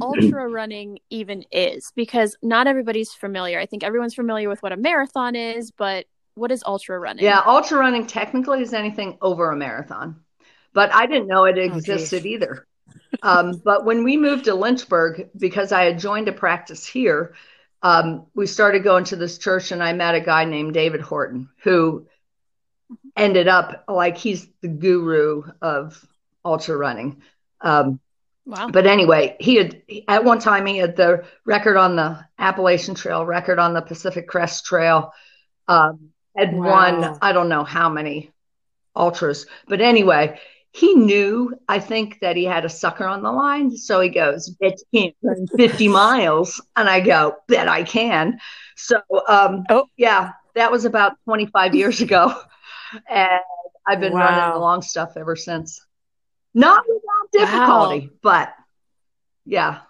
ultra 0.00 0.48
running 0.48 0.98
even 1.10 1.44
is, 1.52 1.92
because 1.94 2.36
not 2.42 2.66
everybody's 2.66 3.12
familiar. 3.12 3.58
I 3.58 3.66
think 3.66 3.84
everyone's 3.84 4.14
familiar 4.14 4.48
with 4.48 4.62
what 4.62 4.72
a 4.72 4.76
marathon 4.76 5.36
is, 5.36 5.70
but 5.70 6.06
what 6.34 6.50
is 6.50 6.62
ultra 6.64 6.98
running? 6.98 7.24
Yeah, 7.24 7.42
ultra 7.44 7.78
running 7.78 8.06
technically 8.06 8.62
is 8.62 8.72
anything 8.72 9.18
over 9.20 9.50
a 9.50 9.56
marathon, 9.56 10.20
but 10.72 10.92
I 10.94 11.06
didn't 11.06 11.26
know 11.26 11.44
it 11.44 11.58
oh, 11.58 11.62
existed 11.62 12.22
oh, 12.24 12.28
either. 12.28 12.66
um, 13.22 13.60
but 13.64 13.84
when 13.84 14.04
we 14.04 14.16
moved 14.16 14.46
to 14.46 14.54
Lynchburg, 14.54 15.28
because 15.36 15.70
I 15.70 15.84
had 15.84 15.98
joined 15.98 16.28
a 16.28 16.32
practice 16.32 16.86
here, 16.86 17.34
um, 17.84 18.26
we 18.34 18.46
started 18.46 18.82
going 18.82 19.04
to 19.04 19.16
this 19.16 19.36
church 19.36 19.70
and 19.70 19.82
I 19.82 19.92
met 19.92 20.14
a 20.14 20.20
guy 20.20 20.46
named 20.46 20.72
David 20.72 21.02
Horton 21.02 21.50
who 21.62 22.06
ended 23.14 23.46
up 23.46 23.84
like 23.86 24.16
he's 24.16 24.48
the 24.62 24.68
guru 24.68 25.42
of 25.60 26.02
ultra 26.46 26.78
running. 26.78 27.20
Um, 27.60 28.00
wow. 28.46 28.68
But 28.72 28.86
anyway, 28.86 29.36
he 29.38 29.56
had 29.56 29.82
at 30.08 30.24
one 30.24 30.38
time 30.38 30.64
he 30.64 30.78
had 30.78 30.96
the 30.96 31.26
record 31.44 31.76
on 31.76 31.94
the 31.94 32.26
Appalachian 32.38 32.94
Trail, 32.94 33.26
record 33.26 33.58
on 33.58 33.74
the 33.74 33.82
Pacific 33.82 34.26
Crest 34.28 34.64
Trail, 34.64 35.12
um, 35.68 36.08
had 36.34 36.54
wow. 36.54 36.70
won 36.70 37.18
I 37.20 37.32
don't 37.32 37.50
know 37.50 37.64
how 37.64 37.90
many 37.90 38.32
ultras. 38.96 39.44
But 39.68 39.82
anyway, 39.82 40.40
he 40.74 40.92
knew, 40.94 41.54
I 41.68 41.78
think, 41.78 42.18
that 42.20 42.34
he 42.34 42.44
had 42.44 42.64
a 42.64 42.68
sucker 42.68 43.06
on 43.06 43.22
the 43.22 43.30
line. 43.30 43.76
So 43.76 44.00
he 44.00 44.08
goes, 44.08 44.48
Bet 44.48 44.80
you 44.90 45.02
can't 45.02 45.16
run 45.22 45.46
50 45.56 45.86
miles. 46.02 46.60
And 46.74 46.88
I 46.88 46.98
go, 46.98 47.36
Bet 47.46 47.68
I 47.68 47.84
can. 47.84 48.40
So, 48.74 48.96
um, 49.28 49.62
oh. 49.70 49.86
yeah, 49.96 50.32
that 50.56 50.72
was 50.72 50.84
about 50.84 51.12
25 51.26 51.76
years 51.76 52.00
ago. 52.00 52.34
And 53.08 53.40
I've 53.86 54.00
been 54.00 54.14
wow. 54.14 54.20
running 54.20 54.54
the 54.54 54.60
long 54.60 54.82
stuff 54.82 55.16
ever 55.16 55.36
since. 55.36 55.84
Not 56.54 56.84
without 56.88 57.32
difficulty, 57.46 58.06
wow. 58.06 58.14
but 58.22 58.54
yeah. 59.44 59.80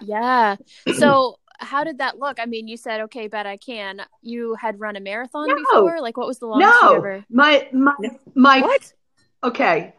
Yeah. 0.00 0.56
So, 0.94 1.38
how 1.58 1.84
did 1.84 1.98
that 1.98 2.18
look? 2.18 2.38
I 2.38 2.44
mean, 2.44 2.68
you 2.68 2.76
said, 2.76 3.00
"Okay, 3.00 3.28
bet 3.28 3.46
I 3.46 3.56
can." 3.56 4.02
You 4.20 4.54
had 4.54 4.78
run 4.78 4.96
a 4.96 5.00
marathon 5.00 5.48
no. 5.48 5.56
before. 5.56 6.00
Like, 6.02 6.18
what 6.18 6.26
was 6.26 6.38
the 6.38 6.46
longest 6.46 6.76
no. 6.82 6.94
ever? 6.94 7.24
My 7.30 7.66
my 7.72 7.94
my. 8.34 8.60
What? 8.60 8.92
Okay, 9.42 9.94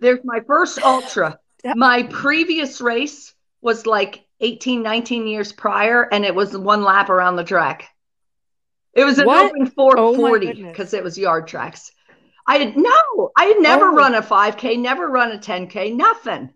there's 0.00 0.20
my 0.24 0.40
first 0.46 0.82
ultra. 0.82 1.38
My 1.76 2.02
previous 2.02 2.82
race 2.82 3.32
was 3.62 3.86
like 3.86 4.26
18, 4.40 4.82
19 4.82 5.26
years 5.26 5.50
prior, 5.50 6.02
and 6.02 6.22
it 6.22 6.34
was 6.34 6.54
one 6.54 6.84
lap 6.84 7.08
around 7.08 7.36
the 7.36 7.44
track. 7.44 7.88
It 8.92 9.04
was 9.04 9.18
an 9.18 9.26
what? 9.26 9.46
open 9.46 9.66
440 9.66 10.62
because 10.64 10.92
oh 10.92 10.98
it 10.98 11.04
was 11.04 11.16
yard 11.16 11.48
tracks. 11.48 11.90
I 12.46 12.58
had 12.58 12.76
no, 12.76 13.30
I 13.36 13.46
had 13.46 13.60
never 13.60 13.86
oh. 13.86 13.94
run 13.94 14.14
a 14.14 14.20
5K, 14.20 14.78
never 14.78 15.08
run 15.08 15.32
a 15.32 15.38
10K, 15.38 15.94
nothing. 15.94 16.50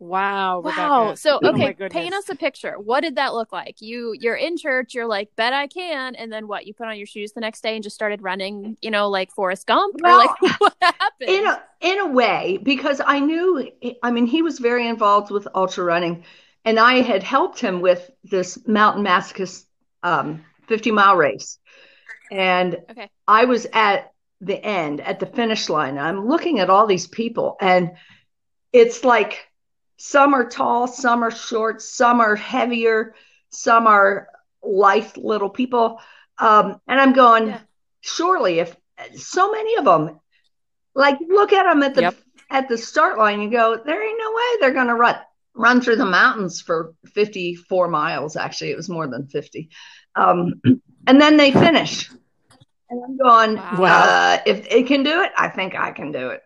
Wow. 0.00 0.60
Wow. 0.60 1.02
Rebecca. 1.04 1.16
So 1.16 1.38
oh 1.42 1.50
okay, 1.50 1.76
oh 1.78 1.88
paint 1.88 2.14
us 2.14 2.28
a 2.28 2.34
picture. 2.34 2.78
What 2.78 3.02
did 3.02 3.16
that 3.16 3.34
look 3.34 3.52
like? 3.52 3.76
You 3.80 4.14
you're 4.18 4.34
in 4.34 4.56
church, 4.56 4.94
you're 4.94 5.06
like, 5.06 5.28
bet 5.36 5.52
I 5.52 5.66
can, 5.66 6.16
and 6.16 6.32
then 6.32 6.48
what? 6.48 6.66
You 6.66 6.74
put 6.74 6.88
on 6.88 6.96
your 6.96 7.06
shoes 7.06 7.32
the 7.32 7.40
next 7.40 7.62
day 7.62 7.74
and 7.74 7.84
just 7.84 7.94
started 7.94 8.22
running, 8.22 8.76
you 8.80 8.90
know, 8.90 9.08
like 9.08 9.30
Forrest 9.30 9.66
Gump? 9.66 9.96
Well, 10.02 10.20
or 10.20 10.26
like 10.26 10.42
what 10.60 10.74
happened? 10.80 11.30
In 11.30 11.46
a 11.46 11.62
in 11.80 12.00
a 12.00 12.06
way, 12.06 12.58
because 12.62 13.00
I 13.04 13.20
knew 13.20 13.70
I 14.02 14.10
mean 14.10 14.26
he 14.26 14.42
was 14.42 14.58
very 14.58 14.88
involved 14.88 15.30
with 15.30 15.46
ultra 15.54 15.84
running 15.84 16.24
and 16.64 16.78
I 16.78 17.00
had 17.02 17.22
helped 17.22 17.60
him 17.60 17.80
with 17.80 18.10
this 18.24 18.58
mountain 18.66 19.04
masochist 19.04 19.64
um, 20.02 20.44
50 20.68 20.90
mile 20.90 21.16
race. 21.16 21.58
And 22.30 22.76
okay. 22.90 23.10
I 23.26 23.44
was 23.46 23.66
at 23.72 24.12
the 24.40 24.62
end, 24.62 25.00
at 25.00 25.20
the 25.20 25.26
finish 25.26 25.68
line. 25.68 25.98
I'm 25.98 26.26
looking 26.28 26.60
at 26.60 26.70
all 26.70 26.86
these 26.86 27.06
people, 27.06 27.56
and 27.60 27.92
it's 28.72 29.04
like 29.04 29.49
some 30.02 30.32
are 30.32 30.48
tall, 30.48 30.86
some 30.86 31.22
are 31.22 31.30
short, 31.30 31.82
some 31.82 32.20
are 32.20 32.34
heavier, 32.34 33.14
some 33.50 33.86
are 33.86 34.28
light 34.62 35.14
little 35.18 35.50
people. 35.50 36.00
Um, 36.38 36.80
and 36.88 36.98
I'm 36.98 37.12
going, 37.12 37.48
yeah. 37.48 37.60
surely, 38.00 38.60
if 38.60 38.74
so 39.14 39.52
many 39.52 39.76
of 39.76 39.84
them, 39.84 40.18
like 40.94 41.18
look 41.28 41.52
at 41.52 41.64
them 41.64 41.82
at 41.82 41.94
the 41.94 42.00
yep. 42.00 42.16
at 42.48 42.66
the 42.66 42.78
start 42.78 43.18
line, 43.18 43.42
you 43.42 43.50
go, 43.50 43.78
there 43.84 44.02
ain't 44.02 44.18
no 44.18 44.32
way 44.32 44.42
they're 44.60 44.72
going 44.72 44.86
to 44.86 44.94
run 44.94 45.16
run 45.54 45.82
through 45.82 45.96
the 45.96 46.06
mountains 46.06 46.62
for 46.62 46.94
54 47.12 47.88
miles. 47.88 48.36
Actually, 48.36 48.70
it 48.70 48.78
was 48.78 48.88
more 48.88 49.06
than 49.06 49.26
50. 49.26 49.68
Um, 50.16 50.62
and 51.06 51.20
then 51.20 51.36
they 51.36 51.52
finish. 51.52 52.08
And 52.88 53.04
I'm 53.04 53.16
going, 53.18 53.56
wow. 53.78 54.00
Uh, 54.02 54.38
if 54.46 54.66
it 54.66 54.86
can 54.86 55.02
do 55.02 55.20
it, 55.20 55.32
I 55.36 55.48
think 55.48 55.74
I 55.74 55.92
can 55.92 56.10
do 56.10 56.30
it. 56.30 56.42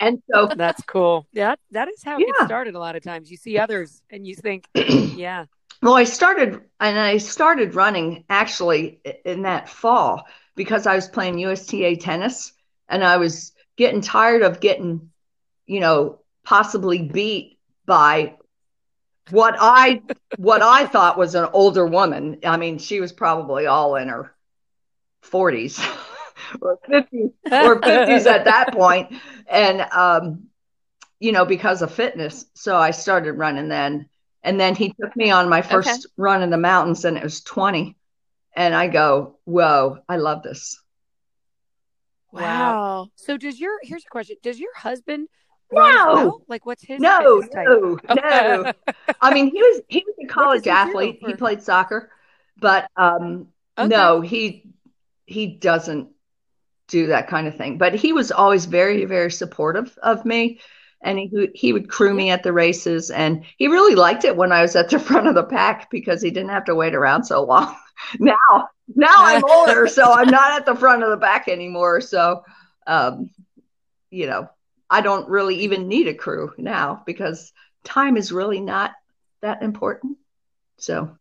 And 0.00 0.22
so 0.32 0.48
that's 0.56 0.82
cool. 0.82 1.26
Yeah, 1.32 1.54
that 1.70 1.88
is 1.88 2.02
how 2.02 2.18
it 2.18 2.26
started. 2.44 2.74
A 2.74 2.78
lot 2.78 2.96
of 2.96 3.02
times, 3.02 3.30
you 3.30 3.36
see 3.36 3.58
others, 3.58 4.02
and 4.10 4.26
you 4.26 4.34
think, 4.34 4.68
yeah. 4.74 5.46
Well, 5.82 5.94
I 5.94 6.04
started, 6.04 6.60
and 6.80 6.98
I 6.98 7.18
started 7.18 7.74
running 7.74 8.24
actually 8.28 9.00
in 9.24 9.42
that 9.42 9.68
fall 9.68 10.26
because 10.54 10.86
I 10.86 10.94
was 10.94 11.08
playing 11.08 11.38
USTA 11.38 11.96
tennis, 11.96 12.52
and 12.88 13.04
I 13.04 13.18
was 13.18 13.52
getting 13.76 14.00
tired 14.00 14.42
of 14.42 14.60
getting, 14.60 15.10
you 15.66 15.80
know, 15.80 16.20
possibly 16.44 17.02
beat 17.02 17.58
by 17.84 18.36
what 19.30 19.56
I 19.58 20.02
what 20.38 20.62
I 20.62 20.86
thought 20.86 21.18
was 21.18 21.34
an 21.34 21.48
older 21.52 21.86
woman. 21.86 22.38
I 22.44 22.56
mean, 22.56 22.78
she 22.78 23.00
was 23.00 23.12
probably 23.12 23.66
all 23.66 23.96
in 23.96 24.08
her 24.08 24.34
40s. 25.24 25.78
or 26.60 26.78
50s 26.88 27.32
or 27.50 27.80
50s 27.80 28.26
at 28.26 28.44
that 28.44 28.72
point. 28.72 29.12
And 29.46 29.80
um 29.92 30.48
you 31.18 31.32
know 31.32 31.44
because 31.44 31.82
of 31.82 31.92
fitness. 31.92 32.46
So 32.54 32.76
i 32.76 32.90
started 32.90 33.32
running 33.32 33.68
then. 33.68 34.08
And 34.42 34.60
then 34.60 34.76
he 34.76 34.94
took 35.00 35.16
me 35.16 35.30
on 35.30 35.48
my 35.48 35.60
first 35.60 35.88
okay. 35.88 36.12
run 36.16 36.42
in 36.42 36.50
the 36.50 36.58
mountains 36.58 37.04
and 37.04 37.16
it 37.16 37.22
was 37.22 37.40
20 37.40 37.96
and 38.54 38.74
i 38.74 38.88
go 38.88 39.36
whoa 39.44 39.98
i 40.08 40.16
love 40.16 40.42
this. 40.42 40.80
Wow. 42.32 43.08
So 43.14 43.36
does 43.36 43.58
your 43.58 43.78
here's 43.82 44.04
a 44.04 44.08
question. 44.08 44.36
Does 44.42 44.58
your 44.58 44.74
husband 44.74 45.28
no! 45.72 45.80
well? 45.82 46.42
like 46.48 46.66
what's 46.66 46.84
his 46.84 47.00
no 47.00 47.42
no 47.54 47.98
no. 48.14 48.72
I 49.20 49.34
mean 49.34 49.50
he 49.50 49.60
was 49.60 49.82
he 49.88 50.04
was 50.06 50.14
a 50.22 50.26
college 50.32 50.66
athlete. 50.66 51.18
He 51.20 51.34
played 51.34 51.62
soccer. 51.62 52.10
But 52.58 52.90
um 52.96 53.48
okay. 53.78 53.88
no 53.88 54.20
he 54.20 54.70
he 55.26 55.46
doesn't 55.46 56.10
do 56.88 57.08
that 57.08 57.28
kind 57.28 57.46
of 57.46 57.56
thing. 57.56 57.78
But 57.78 57.94
he 57.94 58.12
was 58.12 58.30
always 58.30 58.66
very, 58.66 59.04
very 59.04 59.30
supportive 59.30 59.96
of 60.02 60.24
me. 60.24 60.60
And 61.02 61.18
he, 61.18 61.50
he 61.54 61.72
would 61.72 61.88
crew 61.88 62.14
me 62.14 62.30
at 62.30 62.42
the 62.42 62.52
races. 62.52 63.10
And 63.10 63.44
he 63.58 63.68
really 63.68 63.94
liked 63.94 64.24
it 64.24 64.36
when 64.36 64.52
I 64.52 64.62
was 64.62 64.76
at 64.76 64.90
the 64.90 64.98
front 65.00 65.26
of 65.26 65.34
the 65.34 65.44
pack 65.44 65.90
because 65.90 66.22
he 66.22 66.30
didn't 66.30 66.50
have 66.50 66.64
to 66.66 66.74
wait 66.74 66.94
around 66.94 67.24
so 67.24 67.44
long. 67.44 67.76
now, 68.18 68.36
now 68.94 69.14
I'm 69.18 69.44
older, 69.50 69.86
so 69.86 70.12
I'm 70.12 70.28
not 70.28 70.52
at 70.58 70.66
the 70.66 70.74
front 70.74 71.02
of 71.02 71.10
the 71.10 71.18
pack 71.18 71.48
anymore. 71.48 72.00
So, 72.00 72.44
um, 72.86 73.30
you 74.10 74.26
know, 74.26 74.48
I 74.88 75.00
don't 75.00 75.28
really 75.28 75.60
even 75.60 75.88
need 75.88 76.06
a 76.08 76.14
crew 76.14 76.52
now 76.56 77.02
because 77.04 77.52
time 77.84 78.16
is 78.16 78.32
really 78.32 78.60
not 78.60 78.92
that 79.42 79.62
important. 79.62 80.18
So, 80.78 81.16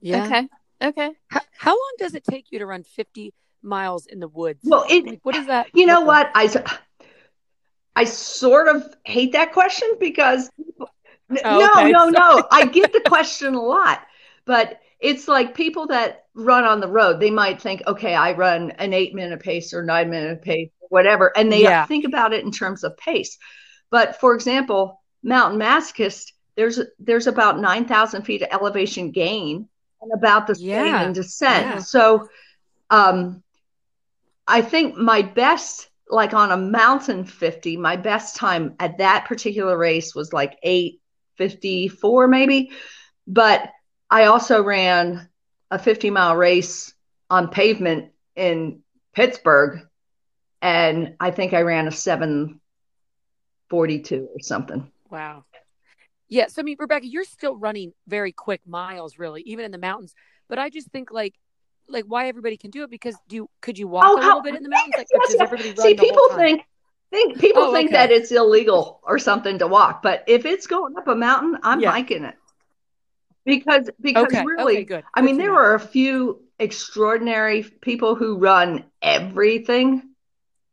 yeah. 0.00 0.24
Okay. 0.26 0.48
Okay. 0.80 1.10
How, 1.26 1.40
how 1.56 1.70
long 1.72 1.92
does 1.98 2.14
it 2.14 2.24
take 2.24 2.46
you 2.52 2.60
to 2.60 2.66
run 2.66 2.84
50 2.84 3.32
miles 3.62 4.06
in 4.06 4.20
the 4.20 4.28
woods? 4.28 4.60
Well, 4.64 4.84
it, 4.88 5.04
like, 5.04 5.20
what 5.22 5.36
is 5.36 5.46
that? 5.46 5.68
You 5.74 5.86
know 5.86 6.02
what? 6.02 6.30
I 6.34 6.64
I 7.96 8.04
sort 8.04 8.68
of 8.68 8.94
hate 9.04 9.32
that 9.32 9.52
question 9.52 9.88
because 9.98 10.50
oh, 10.80 10.86
no, 11.28 11.70
okay. 11.72 11.90
no, 11.90 12.08
no. 12.08 12.46
I 12.50 12.66
get 12.66 12.92
the 12.92 13.02
question 13.06 13.54
a 13.54 13.62
lot, 13.62 14.00
but 14.44 14.80
it's 15.00 15.28
like 15.28 15.54
people 15.54 15.88
that 15.88 16.26
run 16.34 16.64
on 16.64 16.80
the 16.80 16.88
road, 16.88 17.20
they 17.20 17.30
might 17.30 17.60
think, 17.60 17.82
okay, 17.86 18.14
I 18.14 18.32
run 18.32 18.70
an 18.72 18.92
eight 18.92 19.14
minute 19.14 19.40
pace 19.40 19.72
or 19.72 19.82
nine 19.82 20.10
minute 20.10 20.42
pace, 20.42 20.70
whatever. 20.88 21.36
And 21.36 21.52
they 21.52 21.62
yeah. 21.62 21.86
think 21.86 22.04
about 22.04 22.32
it 22.32 22.44
in 22.44 22.52
terms 22.52 22.84
of 22.84 22.96
pace. 22.96 23.38
But 23.90 24.20
for 24.20 24.34
example, 24.34 25.02
Mountain 25.22 25.60
Masochist, 25.60 26.32
there's 26.56 26.80
there's 26.98 27.26
about 27.26 27.60
nine 27.60 27.86
thousand 27.86 28.22
feet 28.22 28.42
of 28.42 28.48
elevation 28.50 29.10
gain 29.10 29.68
and 30.00 30.12
about 30.12 30.46
the 30.46 30.54
same 30.54 30.68
yeah. 30.68 31.02
in 31.02 31.12
descent. 31.12 31.66
Yeah. 31.66 31.78
So 31.78 32.28
um 32.90 33.42
I 34.48 34.62
think 34.62 34.96
my 34.96 35.22
best, 35.22 35.90
like 36.08 36.32
on 36.32 36.50
a 36.50 36.56
mountain 36.56 37.24
50, 37.24 37.76
my 37.76 37.96
best 37.96 38.34
time 38.34 38.74
at 38.80 38.98
that 38.98 39.26
particular 39.26 39.76
race 39.76 40.14
was 40.14 40.32
like 40.32 40.58
854 40.62 42.28
maybe. 42.28 42.70
But 43.26 43.70
I 44.10 44.24
also 44.24 44.62
ran 44.62 45.28
a 45.70 45.78
50 45.78 46.10
mile 46.10 46.34
race 46.34 46.94
on 47.28 47.48
pavement 47.48 48.12
in 48.34 48.80
Pittsburgh. 49.14 49.80
And 50.62 51.14
I 51.20 51.30
think 51.30 51.52
I 51.52 51.60
ran 51.60 51.86
a 51.86 51.92
742 51.92 54.28
or 54.34 54.40
something. 54.40 54.90
Wow. 55.10 55.44
Yeah, 56.30 56.48
so, 56.48 56.60
I 56.60 56.62
mean, 56.62 56.76
Rebecca, 56.78 57.06
you're 57.06 57.24
still 57.24 57.56
running 57.56 57.92
very 58.06 58.32
quick 58.32 58.60
miles, 58.66 59.18
really, 59.18 59.42
even 59.42 59.64
in 59.64 59.72
the 59.72 59.78
mountains. 59.78 60.14
But 60.48 60.58
I 60.58 60.70
just 60.70 60.88
think 60.88 61.10
like 61.10 61.34
like 61.88 62.04
why 62.04 62.28
everybody 62.28 62.56
can 62.56 62.70
do 62.70 62.82
it 62.82 62.90
because 62.90 63.16
do 63.28 63.36
you, 63.36 63.50
could 63.60 63.78
you 63.78 63.88
walk 63.88 64.04
oh, 64.06 64.16
a 64.16 64.20
little 64.20 64.42
bit 64.42 64.54
in 64.54 64.62
the 64.62 64.68
mountains? 64.68 64.94
Like, 64.96 65.06
yes, 65.12 65.36
everybody 65.40 65.74
See, 65.76 65.94
people 65.94 66.28
think 66.36 66.62
think 67.10 67.40
people 67.40 67.62
oh, 67.64 67.72
think 67.72 67.88
okay. 67.88 67.96
that 67.96 68.10
it's 68.10 68.30
illegal 68.30 69.00
or 69.02 69.18
something 69.18 69.58
to 69.58 69.66
walk, 69.66 70.02
but 70.02 70.24
if 70.26 70.44
it's 70.44 70.66
going 70.66 70.96
up 70.96 71.08
a 71.08 71.14
mountain, 71.14 71.58
I'm 71.62 71.80
yeah. 71.80 71.90
hiking 71.90 72.24
it 72.24 72.36
because 73.48 73.88
because 74.00 74.26
okay. 74.26 74.44
really, 74.44 74.82
okay, 74.82 75.02
I 75.14 75.22
mean, 75.22 75.38
there 75.38 75.52
know. 75.52 75.58
are 75.58 75.74
a 75.74 75.80
few 75.80 76.42
extraordinary 76.58 77.62
people 77.62 78.14
who 78.14 78.36
run 78.36 78.84
everything, 79.00 80.02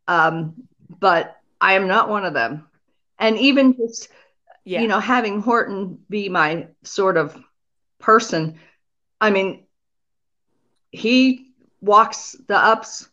um, 0.06 0.54
but 0.88 1.36
I 1.60 1.74
am 1.74 1.88
not 1.88 2.08
one 2.08 2.24
of 2.24 2.34
them. 2.34 2.68
And 3.18 3.38
even 3.38 3.76
just 3.76 4.08
yeah. 4.64 4.82
you 4.82 4.88
know 4.88 5.00
having 5.00 5.40
Horton 5.40 5.98
be 6.10 6.28
my 6.28 6.68
sort 6.82 7.16
of 7.16 7.36
person, 7.98 8.58
I 9.20 9.30
mean, 9.30 9.65
he 10.96 11.52
walks 11.80 12.36
the 12.48 12.56
ups 12.56 13.08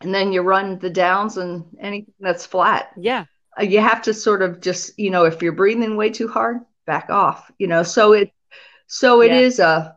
and 0.00 0.14
then 0.14 0.32
you 0.32 0.42
run 0.42 0.78
the 0.78 0.90
downs 0.90 1.36
and 1.36 1.64
anything 1.80 2.14
that's 2.20 2.44
flat. 2.44 2.90
Yeah. 2.96 3.26
Uh, 3.58 3.62
you 3.62 3.80
have 3.80 4.02
to 4.02 4.12
sort 4.12 4.42
of 4.42 4.60
just, 4.60 4.98
you 4.98 5.10
know, 5.10 5.24
if 5.24 5.40
you're 5.40 5.52
breathing 5.52 5.96
way 5.96 6.10
too 6.10 6.28
hard, 6.28 6.58
back 6.86 7.10
off, 7.10 7.50
you 7.58 7.66
know. 7.66 7.82
So 7.82 8.12
it 8.12 8.32
so 8.86 9.22
it 9.22 9.30
yeah. 9.30 9.38
is 9.38 9.58
a 9.60 9.96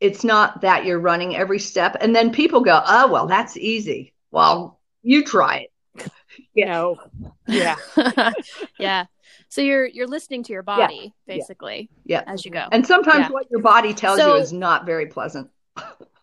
it's 0.00 0.24
not 0.24 0.60
that 0.60 0.84
you're 0.84 0.98
running 0.98 1.36
every 1.36 1.58
step 1.58 1.96
and 2.00 2.14
then 2.14 2.32
people 2.32 2.60
go, 2.60 2.82
"Oh, 2.84 3.10
well, 3.10 3.26
that's 3.26 3.56
easy." 3.56 4.12
Well, 4.30 4.80
you 5.02 5.24
try 5.24 5.68
it. 5.68 6.10
you 6.52 6.66
know, 6.66 6.98
yeah, 7.46 7.76
yeah. 8.78 9.06
So 9.48 9.60
you're 9.60 9.86
you're 9.86 10.08
listening 10.08 10.42
to 10.44 10.52
your 10.52 10.64
body 10.64 11.14
yeah. 11.26 11.34
basically, 11.34 11.88
yeah. 12.04 12.24
as 12.26 12.44
you 12.44 12.50
go. 12.50 12.66
And 12.72 12.86
sometimes 12.86 13.26
yeah. 13.26 13.30
what 13.30 13.50
your 13.50 13.62
body 13.62 13.94
tells 13.94 14.18
so, 14.18 14.34
you 14.34 14.42
is 14.42 14.52
not 14.52 14.84
very 14.84 15.06
pleasant. 15.06 15.48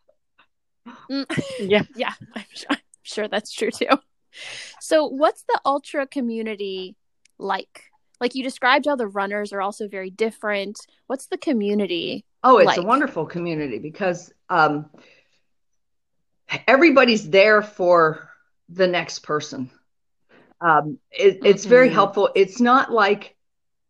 Mm. 1.09 1.25
yeah, 1.59 1.83
yeah, 1.95 2.13
I'm 2.35 2.45
sure, 2.53 2.67
I'm 2.69 2.77
sure 3.03 3.27
that's 3.27 3.51
true 3.51 3.71
too. 3.71 3.87
So, 4.81 5.07
what's 5.07 5.43
the 5.43 5.59
ultra 5.65 6.07
community 6.07 6.95
like? 7.37 7.83
Like 8.21 8.35
you 8.35 8.43
described, 8.43 8.85
how 8.85 8.95
the 8.95 9.07
runners 9.07 9.51
are 9.51 9.61
also 9.61 9.89
very 9.89 10.09
different. 10.09 10.77
What's 11.07 11.27
the 11.27 11.37
community? 11.37 12.25
Oh, 12.43 12.57
it's 12.57 12.67
like? 12.67 12.77
a 12.77 12.83
wonderful 12.83 13.25
community 13.25 13.79
because 13.79 14.31
um, 14.49 14.89
everybody's 16.67 17.29
there 17.29 17.61
for 17.61 18.29
the 18.69 18.87
next 18.87 19.19
person. 19.19 19.71
Um, 20.61 20.99
it, 21.11 21.39
it's 21.43 21.65
very 21.65 21.87
mm-hmm. 21.87 21.95
helpful. 21.95 22.29
It's 22.35 22.61
not 22.61 22.91
like 22.91 23.35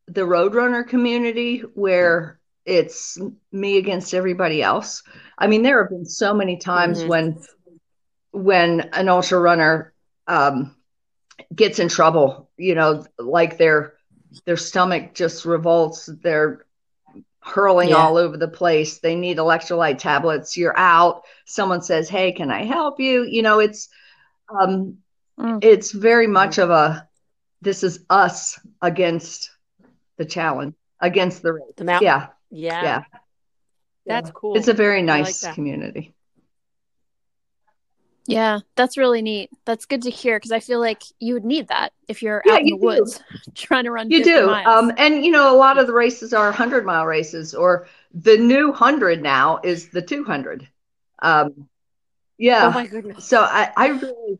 the 0.07 0.21
Roadrunner 0.21 0.87
community 0.87 1.59
where 1.59 2.39
it's 2.65 3.17
me 3.51 3.77
against 3.77 4.13
everybody 4.13 4.61
else. 4.61 5.03
I 5.43 5.47
mean, 5.47 5.61
there 5.61 5.81
have 5.81 5.89
been 5.89 6.05
so 6.05 6.33
many 6.33 6.55
times 6.55 6.99
mm-hmm. 6.99 7.09
when 7.09 7.43
when 8.31 8.79
an 8.93 9.09
ultra 9.09 9.37
runner 9.37 9.93
um, 10.25 10.73
gets 11.53 11.79
in 11.79 11.89
trouble, 11.89 12.49
you 12.55 12.75
know, 12.75 13.05
like 13.19 13.57
their 13.57 13.95
their 14.45 14.55
stomach 14.55 15.13
just 15.13 15.43
revolts, 15.43 16.05
they're 16.23 16.65
hurling 17.41 17.89
yeah. 17.89 17.95
all 17.95 18.15
over 18.15 18.37
the 18.37 18.47
place. 18.47 18.99
They 18.99 19.17
need 19.17 19.35
electrolyte 19.35 19.97
tablets. 19.97 20.55
You're 20.55 20.79
out. 20.79 21.23
Someone 21.43 21.81
says, 21.81 22.07
"Hey, 22.07 22.31
can 22.31 22.49
I 22.49 22.63
help 22.63 23.01
you?" 23.01 23.23
You 23.23 23.41
know, 23.41 23.59
it's 23.59 23.89
um, 24.47 24.99
mm. 25.37 25.61
it's 25.61 25.91
very 25.91 26.27
much 26.27 26.57
of 26.57 26.69
a 26.69 27.05
this 27.61 27.83
is 27.83 27.99
us 28.09 28.61
against 28.81 29.51
the 30.15 30.23
challenge, 30.23 30.75
against 31.01 31.41
the 31.41 31.51
race. 31.51 31.73
The 31.75 31.83
mountain. 31.83 32.05
Yeah. 32.05 32.27
Yeah. 32.49 32.81
Yeah. 32.81 33.03
That's 34.05 34.31
cool. 34.31 34.57
It's 34.57 34.67
a 34.67 34.73
very 34.73 35.01
nice 35.01 35.43
like 35.43 35.55
community. 35.55 36.13
Yeah, 38.25 38.59
that's 38.75 38.97
really 38.97 39.21
neat. 39.21 39.49
That's 39.65 39.85
good 39.85 40.03
to 40.03 40.09
hear 40.09 40.37
because 40.37 40.53
I 40.53 40.61
feel 40.61 40.79
like 40.79 41.03
you 41.19 41.33
would 41.33 41.43
need 41.43 41.67
that 41.67 41.91
if 42.07 42.21
you're 42.21 42.41
yeah, 42.45 42.53
out 42.53 42.61
in 42.61 42.67
the 42.67 42.77
do. 42.77 42.85
woods 42.85 43.21
trying 43.55 43.83
to 43.83 43.91
run. 43.91 44.09
You 44.09 44.23
do, 44.23 44.49
um, 44.49 44.93
and 44.97 45.25
you 45.25 45.31
know 45.31 45.53
a 45.53 45.57
lot 45.57 45.77
of 45.77 45.87
the 45.87 45.93
races 45.93 46.33
are 46.33 46.51
hundred 46.51 46.85
mile 46.85 47.05
races, 47.05 47.53
or 47.53 47.87
the 48.13 48.37
new 48.37 48.71
hundred 48.71 49.21
now 49.21 49.59
is 49.63 49.89
the 49.89 50.01
two 50.01 50.23
hundred. 50.23 50.67
Um, 51.19 51.67
yeah. 52.37 52.67
Oh 52.67 52.71
my 52.71 52.87
goodness. 52.87 53.25
So 53.25 53.41
I, 53.41 53.71
I 53.75 53.87
really, 53.87 54.39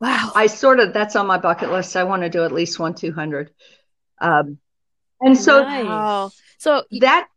wow. 0.00 0.32
I 0.34 0.48
sort 0.48 0.80
of 0.80 0.92
that's 0.92 1.14
on 1.14 1.26
my 1.26 1.38
bucket 1.38 1.70
list. 1.70 1.96
I 1.96 2.04
want 2.04 2.22
to 2.22 2.28
do 2.28 2.44
at 2.44 2.52
least 2.52 2.80
one 2.80 2.94
two 2.94 3.12
hundred. 3.12 3.52
Um, 4.20 4.58
and 5.20 5.38
so, 5.38 5.62
nice. 5.62 6.32
so 6.58 6.82
that 7.00 7.28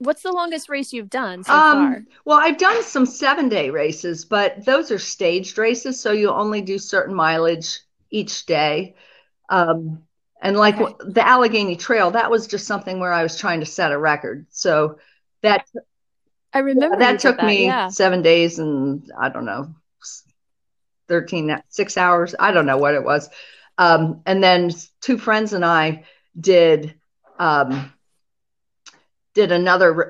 What's 0.00 0.22
the 0.22 0.32
longest 0.32 0.70
race 0.70 0.94
you've 0.94 1.10
done 1.10 1.44
so 1.44 1.52
um, 1.52 1.72
far? 1.76 2.04
Well, 2.24 2.38
I've 2.38 2.56
done 2.56 2.82
some 2.82 3.04
seven 3.04 3.50
day 3.50 3.68
races, 3.68 4.24
but 4.24 4.64
those 4.64 4.90
are 4.90 4.98
staged 4.98 5.58
races, 5.58 6.00
so 6.00 6.12
you 6.12 6.30
only 6.30 6.62
do 6.62 6.78
certain 6.78 7.14
mileage 7.14 7.80
each 8.10 8.46
day. 8.46 8.94
Um, 9.50 10.02
and 10.40 10.56
like 10.56 10.80
okay. 10.80 10.94
the 11.06 11.26
Allegheny 11.26 11.76
Trail, 11.76 12.12
that 12.12 12.30
was 12.30 12.46
just 12.46 12.66
something 12.66 12.98
where 12.98 13.12
I 13.12 13.22
was 13.22 13.38
trying 13.38 13.60
to 13.60 13.66
set 13.66 13.92
a 13.92 13.98
record. 13.98 14.46
So 14.48 14.98
that 15.42 15.66
I 16.54 16.60
remember 16.60 16.96
that 16.96 17.20
took 17.20 17.36
that, 17.36 17.46
me 17.46 17.66
yeah. 17.66 17.88
seven 17.88 18.22
days 18.22 18.58
and 18.58 19.10
I 19.20 19.28
don't 19.28 19.44
know, 19.44 19.74
13, 21.08 21.62
six 21.68 21.98
hours. 21.98 22.34
I 22.40 22.52
don't 22.52 22.64
know 22.64 22.78
what 22.78 22.94
it 22.94 23.04
was. 23.04 23.28
Um, 23.76 24.22
and 24.24 24.42
then 24.42 24.70
two 25.02 25.18
friends 25.18 25.52
and 25.52 25.64
I 25.64 26.04
did 26.38 26.94
um, 27.38 27.92
did 29.40 29.52
another 29.52 29.92
re- 29.92 30.04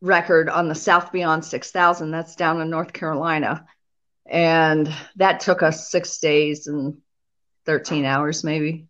record 0.00 0.48
on 0.48 0.68
the 0.68 0.74
South 0.74 1.12
Beyond 1.12 1.44
6000. 1.44 2.10
That's 2.10 2.34
down 2.34 2.62
in 2.62 2.70
North 2.70 2.94
Carolina. 2.94 3.66
And 4.24 4.90
that 5.16 5.40
took 5.40 5.62
us 5.62 5.90
six 5.90 6.18
days 6.18 6.66
and 6.66 6.96
13 7.66 8.06
hours, 8.06 8.42
maybe. 8.42 8.86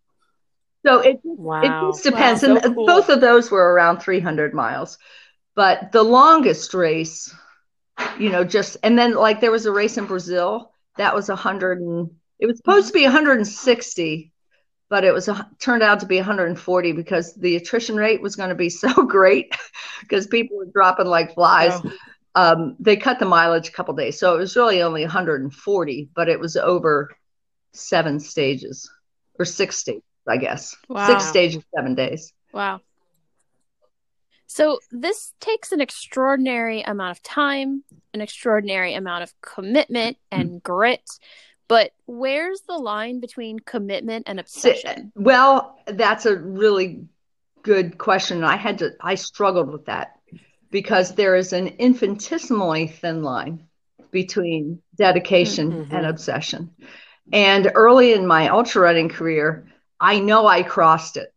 So 0.85 0.99
it, 0.99 1.19
wow. 1.23 1.61
it 1.61 1.91
just 1.91 2.03
depends. 2.05 2.41
Wow, 2.41 2.55
so 2.55 2.61
and 2.65 2.75
cool. 2.75 2.85
both 2.85 3.09
of 3.09 3.19
those 3.19 3.51
were 3.51 3.73
around 3.73 3.99
300 3.99 4.53
miles. 4.53 4.97
But 5.55 5.91
the 5.91 6.03
longest 6.03 6.73
race, 6.73 7.35
you 8.17 8.29
know, 8.29 8.45
just, 8.45 8.77
and 8.83 8.97
then 8.97 9.13
like 9.13 9.41
there 9.41 9.51
was 9.51 9.65
a 9.65 9.73
race 9.73 9.97
in 9.97 10.05
Brazil 10.05 10.71
that 10.95 11.13
was 11.13 11.27
100 11.27 11.81
and 11.81 12.11
it 12.39 12.45
was 12.45 12.57
supposed 12.57 12.87
to 12.87 12.93
be 12.93 13.03
160 13.03 14.31
but 14.91 15.05
it 15.05 15.13
was 15.13 15.29
a, 15.29 15.49
turned 15.57 15.81
out 15.81 16.01
to 16.01 16.05
be 16.05 16.17
140 16.17 16.91
because 16.91 17.33
the 17.35 17.55
attrition 17.55 17.95
rate 17.95 18.21
was 18.21 18.35
going 18.35 18.49
to 18.49 18.55
be 18.55 18.69
so 18.83 18.91
great 19.03 19.55
because 20.01 20.27
people 20.27 20.57
were 20.57 20.65
dropping 20.65 21.07
like 21.07 21.33
flies. 21.33 21.81
Um, 22.35 22.75
they 22.77 22.97
cut 22.97 23.17
the 23.17 23.25
mileage 23.25 23.69
a 23.69 23.71
couple 23.71 23.93
days, 23.95 24.19
so 24.19 24.35
it 24.35 24.37
was 24.37 24.55
really 24.55 24.81
only 24.81 25.01
140, 25.01 26.09
but 26.13 26.29
it 26.29 26.39
was 26.39 26.57
over 26.57 27.09
seven 27.73 28.19
stages 28.19 28.91
or 29.39 29.45
six 29.45 29.77
stages, 29.77 30.03
I 30.27 30.35
guess. 30.35 30.75
Wow. 30.89 31.07
Six 31.07 31.25
stages, 31.25 31.63
seven 31.73 31.95
days. 31.95 32.33
Wow. 32.53 32.81
So 34.47 34.79
this 34.91 35.33
takes 35.39 35.71
an 35.71 35.79
extraordinary 35.79 36.81
amount 36.81 37.17
of 37.17 37.23
time, 37.23 37.85
an 38.13 38.19
extraordinary 38.19 38.93
amount 38.93 39.23
of 39.23 39.33
commitment 39.41 40.17
and 40.29 40.61
grit. 40.61 41.09
But 41.71 41.91
where's 42.05 42.63
the 42.67 42.77
line 42.77 43.21
between 43.21 43.57
commitment 43.57 44.27
and 44.27 44.41
obsession? 44.41 45.13
Well, 45.15 45.79
that's 45.87 46.25
a 46.25 46.35
really 46.35 47.05
good 47.61 47.97
question. 47.97 48.43
I 48.43 48.57
had 48.57 48.79
to, 48.79 48.91
I 48.99 49.15
struggled 49.15 49.71
with 49.71 49.85
that 49.85 50.17
because 50.69 51.15
there 51.15 51.37
is 51.37 51.53
an 51.53 51.67
infinitesimally 51.67 52.87
thin 52.87 53.23
line 53.23 53.69
between 54.11 54.81
dedication 54.97 55.71
mm-hmm. 55.71 55.95
and 55.95 56.05
obsession. 56.07 56.71
And 57.31 57.71
early 57.73 58.11
in 58.11 58.27
my 58.27 58.49
ultra 58.49 58.81
running 58.81 59.07
career, 59.07 59.65
I 59.97 60.19
know 60.19 60.47
I 60.47 60.63
crossed 60.63 61.15
it. 61.15 61.33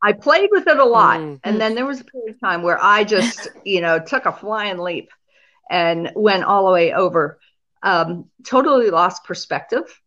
I 0.00 0.12
played 0.12 0.50
with 0.52 0.68
it 0.68 0.78
a 0.78 0.84
lot. 0.84 1.18
Mm-hmm. 1.18 1.34
And 1.42 1.60
then 1.60 1.74
there 1.74 1.84
was 1.84 2.00
a 2.00 2.04
period 2.04 2.36
of 2.36 2.40
time 2.40 2.62
where 2.62 2.78
I 2.80 3.02
just, 3.02 3.48
you 3.64 3.80
know, 3.80 3.98
took 3.98 4.26
a 4.26 4.32
flying 4.32 4.78
leap 4.78 5.10
and 5.68 6.12
went 6.14 6.44
all 6.44 6.66
the 6.66 6.72
way 6.72 6.92
over 6.92 7.40
um, 7.82 8.26
totally 8.44 8.90
lost 8.90 9.24
perspective 9.24 10.00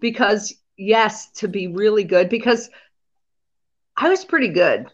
because 0.00 0.54
yes 0.76 1.30
to 1.32 1.48
be 1.48 1.68
really 1.68 2.04
good 2.04 2.28
because 2.28 2.68
i 3.96 4.08
was 4.08 4.24
pretty 4.24 4.48
good 4.48 4.86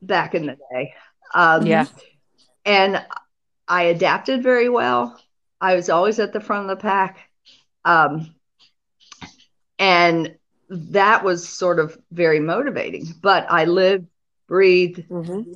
back 0.00 0.34
in 0.34 0.46
the 0.46 0.56
day. 0.72 0.94
Um, 1.34 1.66
yeah. 1.66 1.86
and 2.64 3.04
i 3.66 3.82
adapted 3.84 4.42
very 4.42 4.68
well. 4.68 5.20
I 5.60 5.74
was 5.74 5.90
always 5.90 6.18
at 6.18 6.32
the 6.32 6.40
front 6.40 6.70
of 6.70 6.78
the 6.78 6.82
pack. 6.82 7.18
Um, 7.84 8.34
and 9.78 10.36
that 10.70 11.24
was 11.24 11.48
sort 11.48 11.78
of 11.78 11.98
very 12.12 12.40
motivating 12.40 13.06
but 13.22 13.46
i 13.50 13.64
lived 13.64 14.06
breathed 14.48 15.04
mm-hmm. 15.08 15.52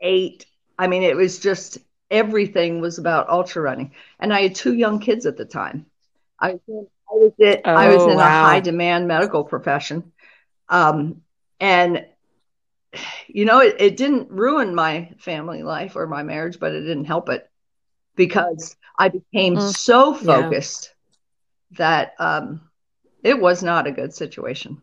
ate. 0.00 0.46
I 0.78 0.88
mean 0.88 1.02
it 1.04 1.14
was 1.14 1.38
just 1.38 1.78
everything 2.12 2.80
was 2.80 2.98
about 2.98 3.28
ultra 3.28 3.62
running. 3.62 3.92
And 4.20 4.32
I 4.32 4.42
had 4.42 4.54
two 4.54 4.74
young 4.74 5.00
kids 5.00 5.26
at 5.26 5.36
the 5.36 5.46
time. 5.46 5.86
I, 6.38 6.50
I 6.50 6.58
was, 7.10 7.32
in, 7.38 7.60
oh, 7.64 7.74
I 7.74 7.88
was 7.94 8.02
in 8.04 8.16
wow. 8.16 8.26
a 8.26 8.46
high 8.46 8.60
demand 8.60 9.08
medical 9.08 9.42
profession. 9.42 10.12
Um, 10.68 11.22
and, 11.58 12.06
you 13.26 13.44
know, 13.46 13.60
it, 13.60 13.76
it 13.80 13.96
didn't 13.96 14.30
ruin 14.30 14.74
my 14.74 15.10
family 15.18 15.62
life 15.62 15.96
or 15.96 16.06
my 16.06 16.22
marriage, 16.22 16.60
but 16.60 16.72
it 16.72 16.82
didn't 16.82 17.06
help 17.06 17.30
it 17.30 17.50
because 18.14 18.76
I 18.98 19.08
became 19.08 19.56
mm. 19.56 19.74
so 19.74 20.14
focused 20.14 20.92
yeah. 21.70 21.76
that 21.78 22.14
um, 22.18 22.68
it 23.22 23.40
was 23.40 23.62
not 23.62 23.86
a 23.86 23.92
good 23.92 24.14
situation. 24.14 24.82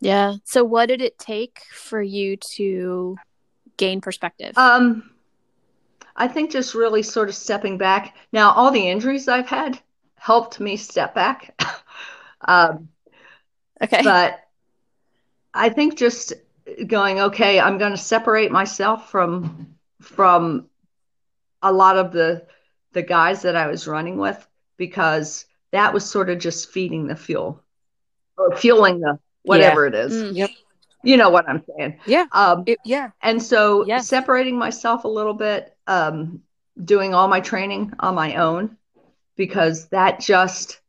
Yeah. 0.00 0.34
So, 0.44 0.64
what 0.64 0.86
did 0.86 1.00
it 1.00 1.18
take 1.18 1.60
for 1.72 2.02
you 2.02 2.36
to 2.56 3.16
gain 3.78 4.00
perspective? 4.02 4.56
Um, 4.58 5.10
I 6.16 6.28
think 6.28 6.50
just 6.50 6.74
really 6.74 7.02
sort 7.02 7.28
of 7.28 7.34
stepping 7.34 7.78
back. 7.78 8.16
Now, 8.32 8.52
all 8.52 8.70
the 8.70 8.88
injuries 8.88 9.28
I've 9.28 9.48
had 9.48 9.78
helped 10.16 10.60
me 10.60 10.76
step 10.76 11.14
back. 11.14 11.60
um, 12.46 12.88
okay. 13.82 14.02
But 14.02 14.40
I 15.52 15.68
think 15.68 15.96
just 15.96 16.32
going, 16.86 17.20
okay, 17.20 17.60
I'm 17.60 17.78
going 17.78 17.92
to 17.92 17.98
separate 17.98 18.50
myself 18.50 19.10
from 19.10 19.76
from 20.00 20.66
a 21.62 21.72
lot 21.72 21.96
of 21.96 22.12
the 22.12 22.46
the 22.92 23.02
guys 23.02 23.42
that 23.42 23.56
I 23.56 23.66
was 23.66 23.88
running 23.88 24.18
with 24.18 24.46
because 24.76 25.46
that 25.72 25.92
was 25.92 26.08
sort 26.08 26.30
of 26.30 26.38
just 26.38 26.70
feeding 26.70 27.06
the 27.06 27.16
fuel 27.16 27.62
or 28.36 28.56
fueling 28.56 29.00
the 29.00 29.18
whatever 29.42 29.82
yeah. 29.82 29.88
it 29.88 29.94
is. 29.94 30.12
Mm, 30.12 30.36
yep. 30.36 30.50
You 31.02 31.16
know 31.16 31.28
what 31.28 31.48
I'm 31.48 31.62
saying? 31.76 31.98
Yeah. 32.06 32.26
Um, 32.32 32.64
it, 32.66 32.78
yeah. 32.84 33.10
And 33.20 33.42
so 33.42 33.84
separating 33.98 34.56
myself 34.56 35.04
a 35.04 35.08
little 35.08 35.34
bit, 35.34 35.73
um, 35.86 36.42
doing 36.82 37.14
all 37.14 37.28
my 37.28 37.40
training 37.40 37.92
on 37.98 38.14
my 38.14 38.36
own, 38.36 38.76
because 39.36 39.88
that 39.88 40.20
just 40.20 40.80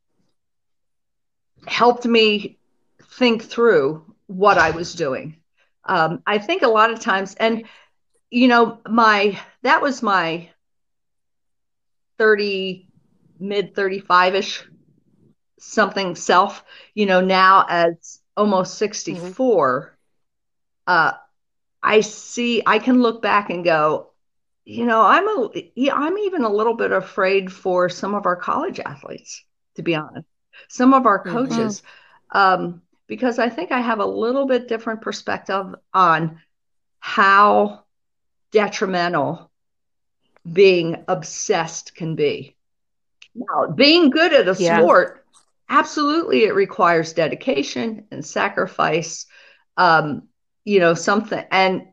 helped 1.67 2.05
me 2.05 2.57
think 3.13 3.43
through 3.43 4.03
what 4.27 4.57
I 4.57 4.71
was 4.71 4.93
doing. 4.93 5.37
Um, 5.83 6.23
I 6.25 6.37
think 6.37 6.63
a 6.63 6.67
lot 6.67 6.91
of 6.91 6.99
times, 6.99 7.35
and 7.35 7.65
you 8.29 8.47
know, 8.47 8.79
my 8.87 9.39
that 9.61 9.81
was 9.81 10.01
my 10.01 10.49
30, 12.17 12.87
mid 13.39 13.75
35 13.75 14.35
ish 14.35 14.63
something 15.59 16.15
self, 16.15 16.63
you 16.93 17.05
know, 17.05 17.21
now 17.21 17.65
as 17.67 18.19
almost 18.37 18.77
64, 18.77 19.97
mm-hmm. 20.87 20.91
uh, 20.91 21.13
I 21.81 22.01
see, 22.01 22.63
I 22.65 22.79
can 22.79 23.01
look 23.01 23.21
back 23.21 23.49
and 23.49 23.63
go, 23.63 24.11
you 24.65 24.85
know, 24.85 25.03
I'm 25.03 25.27
a, 25.27 25.91
I'm 25.93 26.17
even 26.17 26.43
a 26.43 26.51
little 26.51 26.73
bit 26.73 26.91
afraid 26.91 27.53
for 27.53 27.87
some 27.87 28.15
of 28.15 28.25
our 28.25 28.35
college 28.35 28.79
athletes, 28.79 29.43
to 29.75 29.83
be 29.83 29.95
honest, 29.95 30.27
some 30.67 30.93
of 30.93 31.05
our 31.05 31.23
mm-hmm. 31.23 31.31
coaches, 31.31 31.83
mm-hmm. 32.33 32.37
um, 32.37 32.81
because 33.07 33.37
I 33.37 33.49
think 33.49 33.71
I 33.71 33.79
have 33.79 33.99
a 33.99 34.05
little 34.05 34.47
bit 34.47 34.67
different 34.67 35.01
perspective 35.01 35.75
on 35.93 36.41
how 36.99 37.83
detrimental 38.51 39.51
being 40.51 41.03
obsessed 41.07 41.93
can 41.95 42.15
be. 42.15 42.55
Now, 43.35 43.67
being 43.67 44.09
good 44.09 44.33
at 44.33 44.47
a 44.47 44.59
yeah. 44.59 44.79
sport, 44.79 45.25
absolutely, 45.69 46.45
it 46.45 46.55
requires 46.55 47.13
dedication 47.13 48.05
and 48.09 48.25
sacrifice. 48.25 49.27
Um, 49.77 50.29
you 50.63 50.79
know, 50.79 50.95
something, 50.95 51.43
and 51.51 51.89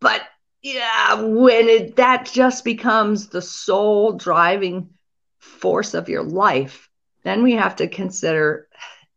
but 0.00 0.22
yeah, 0.62 1.14
when 1.22 1.68
it 1.68 1.96
that 1.96 2.30
just 2.30 2.64
becomes 2.64 3.28
the 3.28 3.42
sole 3.42 4.12
driving 4.12 4.90
force 5.38 5.94
of 5.94 6.08
your 6.08 6.22
life, 6.22 6.90
then 7.22 7.42
we 7.42 7.52
have 7.52 7.76
to 7.76 7.88
consider: 7.88 8.68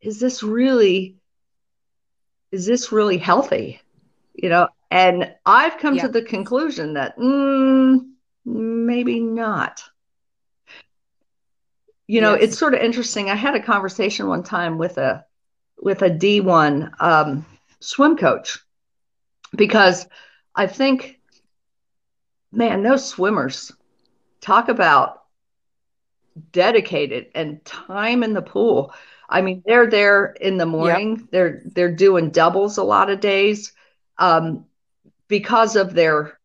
is 0.01 0.19
this 0.19 0.43
really, 0.43 1.17
is 2.51 2.65
this 2.65 2.91
really 2.91 3.17
healthy? 3.17 3.81
You 4.33 4.49
know, 4.49 4.69
and 4.89 5.33
I've 5.45 5.77
come 5.77 5.95
yeah. 5.95 6.03
to 6.03 6.07
the 6.09 6.21
conclusion 6.21 6.93
that 6.93 7.17
mm, 7.17 8.05
maybe 8.45 9.19
not. 9.19 9.83
You 12.07 12.21
know, 12.21 12.33
yes. 12.33 12.43
it's 12.43 12.57
sort 12.57 12.73
of 12.73 12.81
interesting. 12.81 13.29
I 13.29 13.35
had 13.35 13.55
a 13.55 13.63
conversation 13.63 14.27
one 14.27 14.43
time 14.43 14.77
with 14.77 14.97
a 14.97 15.25
with 15.81 16.01
a 16.01 16.09
D1 16.09 17.01
um, 17.01 17.45
swim 17.79 18.15
coach 18.15 18.59
because 19.55 20.07
I 20.55 20.67
think, 20.67 21.19
man, 22.53 22.83
those 22.83 23.07
swimmers 23.07 23.71
talk 24.41 24.69
about 24.69 25.23
dedicated 26.51 27.27
and 27.35 27.63
time 27.65 28.23
in 28.23 28.33
the 28.33 28.41
pool. 28.41 28.93
I 29.29 29.41
mean, 29.41 29.63
they're 29.65 29.89
there 29.89 30.25
in 30.25 30.57
the 30.57 30.65
morning. 30.65 31.17
Yep. 31.17 31.27
They're 31.31 31.61
they're 31.65 31.95
doing 31.95 32.29
doubles 32.29 32.77
a 32.77 32.83
lot 32.83 33.09
of 33.09 33.19
days. 33.19 33.73
Um, 34.17 34.65
because 35.27 35.75
of 35.75 35.93
their 35.93 36.39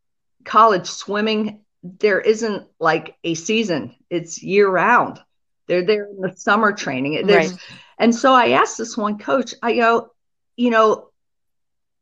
college 0.45 0.87
swimming, 0.87 1.61
there 1.83 2.21
isn't 2.21 2.67
like 2.79 3.17
a 3.25 3.35
season, 3.35 3.95
it's 4.09 4.43
year 4.43 4.69
round. 4.69 5.21
They're 5.67 5.85
there 5.85 6.07
in 6.07 6.21
the 6.23 6.35
summer 6.35 6.73
training. 6.73 7.27
There's, 7.27 7.53
right. 7.53 7.61
And 7.99 8.15
so 8.15 8.33
I 8.33 8.51
asked 8.51 8.79
this 8.79 8.97
one 8.97 9.19
coach, 9.19 9.55
I 9.63 9.75
go, 9.75 10.13
you 10.57 10.71
know, 10.71 11.11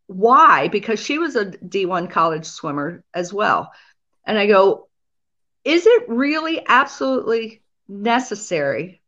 why? 0.07 0.69
Because 0.69 1.01
she 1.01 1.19
was 1.19 1.35
a 1.35 1.47
D1 1.47 2.11
college 2.11 2.47
swimmer 2.47 3.03
as 3.13 3.35
well. 3.35 3.73
And 4.27 4.39
I 4.39 4.47
go, 4.47 4.89
is 5.65 5.87
it 5.87 6.09
really 6.09 6.63
absolutely 6.67 7.63
necessary 7.89 9.01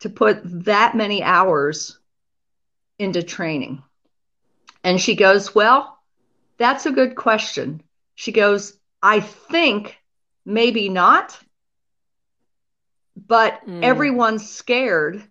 to 0.00 0.08
put 0.08 0.40
that 0.64 0.94
many 0.94 1.22
hours 1.22 1.98
into 2.98 3.22
training? 3.22 3.82
And 4.82 5.00
she 5.00 5.14
goes, 5.14 5.54
well, 5.54 5.98
that's 6.56 6.86
a 6.86 6.92
good 6.92 7.16
question. 7.16 7.82
She 8.14 8.32
goes, 8.32 8.78
I 9.02 9.20
think 9.20 9.96
maybe 10.44 10.88
not, 10.88 11.38
but 13.16 13.66
mm. 13.66 13.82
everyone's 13.82 14.48
scared 14.48 15.22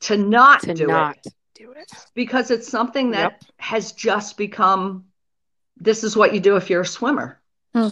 to 0.00 0.16
not 0.16 0.60
to 0.62 0.74
do 0.74 0.86
not 0.86 1.16
it. 1.24 1.32
Do 1.54 1.72
it 1.72 1.92
because 2.14 2.50
it's 2.50 2.68
something 2.68 3.12
that 3.12 3.32
yep. 3.32 3.42
has 3.56 3.92
just 3.92 4.36
become 4.36 5.06
this 5.76 6.04
is 6.04 6.16
what 6.16 6.34
you 6.34 6.40
do 6.40 6.56
if 6.56 6.70
you're 6.70 6.82
a 6.82 6.86
swimmer. 6.86 7.40
Hmm. 7.74 7.88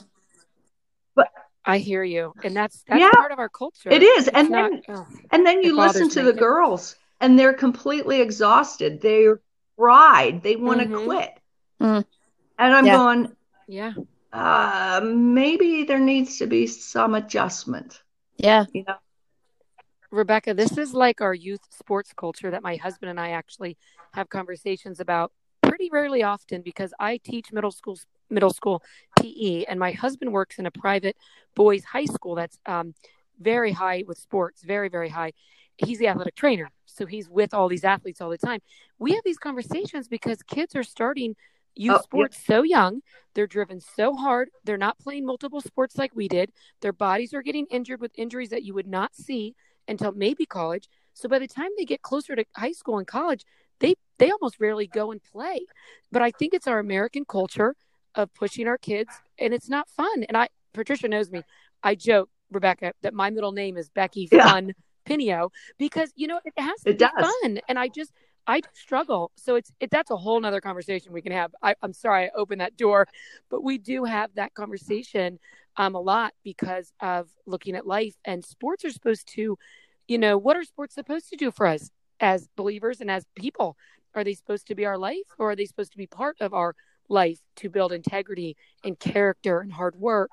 But 1.14 1.28
I 1.64 1.78
hear 1.78 2.04
you, 2.04 2.32
and 2.44 2.56
that's 2.56 2.82
that's 2.86 3.00
yeah, 3.00 3.10
part 3.10 3.32
of 3.32 3.38
our 3.38 3.48
culture. 3.48 3.90
It 3.90 4.02
is, 4.02 4.28
it's 4.28 4.36
and 4.36 4.50
not, 4.50 4.70
then 4.70 4.82
oh, 4.88 5.06
and 5.30 5.46
then 5.46 5.62
you 5.62 5.76
listen 5.76 6.08
to 6.10 6.22
the 6.22 6.32
girls, 6.32 6.96
and 7.20 7.38
they're 7.38 7.54
completely 7.54 8.20
exhausted. 8.20 9.00
They're 9.00 9.40
fried. 9.76 10.42
They 10.42 10.56
want 10.56 10.80
to 10.80 10.86
mm-hmm. 10.86 11.04
quit. 11.04 11.38
Mm. 11.80 12.04
And 12.58 12.74
I'm 12.74 12.86
yeah. 12.86 12.96
going, 12.96 13.36
yeah, 13.66 13.92
uh, 14.32 15.00
maybe 15.04 15.84
there 15.84 15.98
needs 15.98 16.38
to 16.38 16.46
be 16.46 16.66
some 16.66 17.14
adjustment. 17.14 18.02
Yeah. 18.38 18.64
You 18.72 18.84
know? 18.86 18.96
Rebecca, 20.10 20.54
this 20.54 20.76
is 20.78 20.92
like 20.92 21.20
our 21.20 21.34
youth 21.34 21.60
sports 21.70 22.12
culture 22.16 22.50
that 22.50 22.62
my 22.62 22.76
husband 22.76 23.10
and 23.10 23.20
I 23.20 23.30
actually 23.30 23.76
have 24.12 24.28
conversations 24.28 25.00
about 25.00 25.32
pretty 25.72 25.88
rarely 25.90 26.22
often 26.22 26.60
because 26.60 26.92
I 27.00 27.16
teach 27.16 27.50
middle 27.50 27.70
school 27.70 27.98
middle 28.28 28.52
school 28.52 28.82
PE 29.18 29.64
and 29.64 29.80
my 29.80 29.92
husband 29.92 30.30
works 30.30 30.58
in 30.58 30.66
a 30.66 30.70
private 30.70 31.16
boys 31.54 31.82
high 31.82 32.04
school 32.04 32.34
that's 32.34 32.58
um, 32.66 32.92
very 33.40 33.72
high 33.72 34.04
with 34.06 34.18
sports, 34.18 34.62
very 34.62 34.90
very 34.90 35.08
high. 35.08 35.32
He's 35.78 35.98
the 35.98 36.08
athletic 36.08 36.34
trainer, 36.34 36.70
so 36.84 37.06
he's 37.06 37.30
with 37.30 37.54
all 37.54 37.68
these 37.68 37.84
athletes 37.84 38.20
all 38.20 38.28
the 38.28 38.36
time. 38.36 38.60
We 38.98 39.12
have 39.14 39.24
these 39.24 39.38
conversations 39.38 40.08
because 40.08 40.42
kids 40.42 40.76
are 40.76 40.82
starting 40.82 41.36
youth 41.74 42.00
oh, 42.00 42.02
sports 42.02 42.36
yep. 42.36 42.46
so 42.46 42.62
young. 42.64 43.00
They're 43.34 43.46
driven 43.46 43.80
so 43.80 44.14
hard. 44.14 44.50
They're 44.64 44.76
not 44.76 44.98
playing 44.98 45.24
multiple 45.24 45.62
sports 45.62 45.96
like 45.96 46.14
we 46.14 46.28
did. 46.28 46.52
Their 46.82 46.92
bodies 46.92 47.32
are 47.32 47.40
getting 47.40 47.64
injured 47.70 48.02
with 48.02 48.12
injuries 48.18 48.50
that 48.50 48.62
you 48.62 48.74
would 48.74 48.86
not 48.86 49.16
see 49.16 49.54
until 49.88 50.12
maybe 50.12 50.44
college. 50.44 50.90
So 51.14 51.30
by 51.30 51.38
the 51.38 51.48
time 51.48 51.70
they 51.78 51.86
get 51.86 52.02
closer 52.02 52.36
to 52.36 52.44
high 52.54 52.72
school 52.72 52.98
and 52.98 53.06
college, 53.06 53.44
they 53.82 53.94
they 54.18 54.30
almost 54.30 54.58
rarely 54.58 54.86
go 54.86 55.12
and 55.12 55.20
play. 55.22 55.66
But 56.10 56.22
I 56.22 56.30
think 56.30 56.54
it's 56.54 56.66
our 56.66 56.78
American 56.78 57.24
culture 57.26 57.74
of 58.14 58.32
pushing 58.34 58.68
our 58.68 58.78
kids 58.78 59.10
and 59.38 59.52
it's 59.52 59.68
not 59.68 59.88
fun. 59.90 60.24
And 60.24 60.36
I 60.36 60.48
Patricia 60.72 61.08
knows 61.08 61.30
me. 61.30 61.42
I 61.82 61.96
joke, 61.96 62.30
Rebecca, 62.50 62.92
that 63.02 63.12
my 63.12 63.30
middle 63.30 63.52
name 63.52 63.76
is 63.76 63.90
Becky 63.90 64.28
yeah. 64.32 64.50
Fun 64.50 64.72
Pinio 65.04 65.50
because 65.78 66.12
you 66.14 66.28
know 66.28 66.40
it 66.44 66.54
has 66.56 66.80
to 66.82 66.90
it 66.90 66.98
be 66.98 67.04
does. 67.04 67.32
fun. 67.42 67.60
And 67.68 67.78
I 67.78 67.88
just 67.88 68.12
I 68.46 68.62
struggle. 68.72 69.32
So 69.36 69.56
it's 69.56 69.72
it, 69.80 69.90
that's 69.90 70.10
a 70.10 70.16
whole 70.16 70.40
nother 70.40 70.60
conversation 70.60 71.12
we 71.12 71.22
can 71.22 71.32
have. 71.32 71.52
I, 71.62 71.74
am 71.82 71.92
sorry 71.92 72.26
I 72.26 72.30
opened 72.36 72.60
that 72.60 72.76
door, 72.76 73.08
but 73.50 73.62
we 73.62 73.78
do 73.78 74.04
have 74.04 74.30
that 74.36 74.54
conversation 74.54 75.38
um, 75.76 75.94
a 75.94 76.00
lot 76.00 76.34
because 76.44 76.92
of 77.00 77.28
looking 77.46 77.74
at 77.74 77.86
life 77.86 78.14
and 78.24 78.44
sports 78.44 78.84
are 78.84 78.90
supposed 78.90 79.26
to, 79.34 79.58
you 80.06 80.18
know, 80.18 80.36
what 80.38 80.56
are 80.56 80.64
sports 80.64 80.94
supposed 80.94 81.30
to 81.30 81.36
do 81.36 81.50
for 81.50 81.66
us 81.66 81.90
as 82.22 82.48
believers 82.56 83.00
and 83.00 83.10
as 83.10 83.26
people? 83.34 83.76
Are 84.14 84.24
they 84.24 84.34
supposed 84.34 84.66
to 84.68 84.74
be 84.74 84.86
our 84.86 84.98
life 84.98 85.26
or 85.38 85.50
are 85.50 85.56
they 85.56 85.64
supposed 85.64 85.92
to 85.92 85.98
be 85.98 86.06
part 86.06 86.36
of 86.40 86.54
our 86.54 86.74
life 87.08 87.38
to 87.56 87.68
build 87.68 87.92
integrity 87.92 88.56
and 88.84 88.98
character 88.98 89.60
and 89.60 89.72
hard 89.72 89.96
work? 89.96 90.30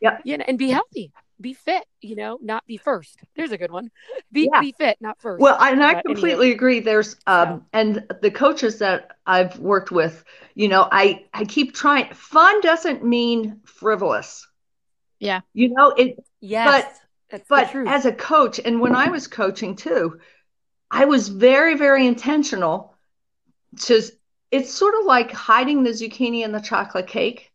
Yeah. 0.00 0.18
You 0.24 0.38
know, 0.38 0.44
and 0.46 0.58
be 0.58 0.70
healthy 0.70 1.12
be 1.40 1.54
fit, 1.54 1.84
you 2.00 2.14
know, 2.14 2.38
not 2.42 2.66
be 2.66 2.76
first. 2.76 3.18
There's 3.34 3.52
a 3.52 3.58
good 3.58 3.70
one. 3.70 3.90
Be 4.32 4.48
yeah. 4.52 4.60
be 4.60 4.72
fit, 4.72 4.96
not 5.00 5.20
first. 5.20 5.40
Well, 5.40 5.56
and 5.60 5.82
I 5.82 6.00
completely 6.02 6.52
agree. 6.52 6.80
There's 6.80 7.16
um 7.26 7.66
and 7.72 8.06
the 8.22 8.30
coaches 8.30 8.78
that 8.78 9.16
I've 9.26 9.58
worked 9.58 9.90
with, 9.90 10.24
you 10.54 10.68
know, 10.68 10.86
I 10.90 11.24
I 11.34 11.44
keep 11.44 11.74
trying 11.74 12.12
fun 12.14 12.60
doesn't 12.60 13.04
mean 13.04 13.60
frivolous. 13.64 14.46
Yeah. 15.18 15.40
You 15.52 15.70
know, 15.70 15.90
it 15.90 16.22
yes, 16.40 16.86
but 17.30 17.42
but 17.48 17.74
as 17.88 18.06
a 18.06 18.12
coach 18.12 18.60
and 18.64 18.80
when 18.80 18.94
I 18.94 19.08
was 19.08 19.26
coaching 19.26 19.74
too, 19.74 20.20
I 20.90 21.04
was 21.04 21.28
very 21.28 21.76
very 21.76 22.06
intentional 22.06 22.94
to 23.82 24.02
it's 24.50 24.72
sort 24.72 24.94
of 24.98 25.06
like 25.06 25.30
hiding 25.30 25.82
the 25.82 25.90
zucchini 25.90 26.44
in 26.44 26.52
the 26.52 26.60
chocolate 26.60 27.06
cake. 27.06 27.52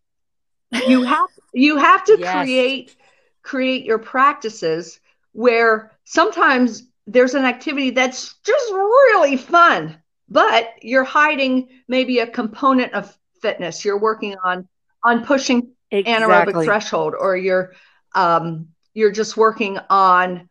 You 0.88 1.04
have 1.13 1.30
you 1.54 1.78
have 1.78 2.04
to 2.06 2.17
yes. 2.19 2.36
create 2.36 2.95
create 3.41 3.86
your 3.86 4.00
practices 4.00 5.00
where 5.34 5.91
sometimes 6.06 6.84
there's 7.08 7.36
an 7.36 7.45
activity 7.45 7.91
that's 7.91 8.34
just 8.43 8.71
really 8.71 9.38
fun, 9.38 10.02
but 10.28 10.69
you're 10.82 11.04
hiding 11.04 11.69
maybe 11.88 12.19
a 12.19 12.28
component 12.28 12.93
of 12.93 13.15
fitness. 13.41 13.86
You're 13.86 14.00
working 14.00 14.36
on 14.43 14.67
on 15.04 15.24
pushing 15.26 15.71
exactly. 15.91 16.26
anaerobic 16.26 16.63
threshold, 16.63 17.13
or 17.17 17.38
you're 17.38 17.74
um, 18.13 18.69
you're 18.93 19.12
just 19.12 19.38
working 19.38 19.78
on 19.89 20.50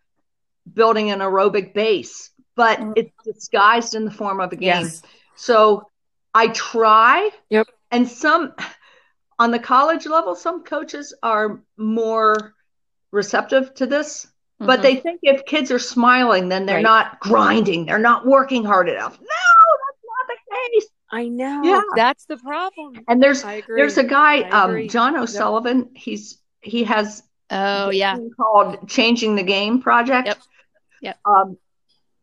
building 0.72 1.10
an 1.10 1.18
aerobic 1.18 1.74
base, 1.74 2.30
but 2.56 2.78
mm. 2.80 2.92
it's 2.96 3.12
disguised 3.24 3.94
in 3.94 4.04
the 4.04 4.10
form 4.10 4.40
of 4.40 4.52
a 4.52 4.56
game. 4.56 4.84
Yes. 4.84 5.02
So 5.36 5.88
I 6.34 6.48
try. 6.48 7.30
Yep. 7.50 7.68
And 7.90 8.08
some 8.08 8.54
on 9.38 9.50
the 9.50 9.58
college 9.58 10.06
level, 10.06 10.34
some 10.34 10.64
coaches 10.64 11.14
are 11.22 11.62
more 11.76 12.54
receptive 13.10 13.74
to 13.74 13.86
this. 13.86 14.26
Mm-hmm. 14.26 14.66
But 14.66 14.82
they 14.82 14.96
think 14.96 15.20
if 15.22 15.44
kids 15.46 15.70
are 15.70 15.78
smiling, 15.78 16.48
then 16.48 16.66
they're 16.66 16.76
right. 16.76 16.82
not 16.82 17.20
grinding, 17.20 17.86
they're 17.86 17.98
not 17.98 18.26
working 18.26 18.64
hard 18.64 18.88
enough. 18.88 19.18
No, 19.18 19.26
that's 19.26 20.02
not 20.04 20.28
the 20.28 20.56
case. 20.56 20.88
I 21.10 21.28
know. 21.28 21.62
Yeah. 21.64 21.80
That's 21.96 22.26
the 22.26 22.36
problem. 22.36 23.04
And 23.08 23.22
there's 23.22 23.44
there's 23.68 23.98
a 23.98 24.04
guy, 24.04 24.42
um, 24.42 24.88
John 24.88 25.16
O'Sullivan. 25.16 25.78
Yep. 25.78 25.88
He's 25.94 26.38
he 26.60 26.84
has 26.84 27.22
oh 27.50 27.90
yeah 27.90 28.16
called 28.36 28.88
Changing 28.88 29.36
the 29.36 29.42
Game 29.42 29.82
Project. 29.82 30.28
Yep. 30.28 30.38
Yep. 31.02 31.18
Um, 31.24 31.58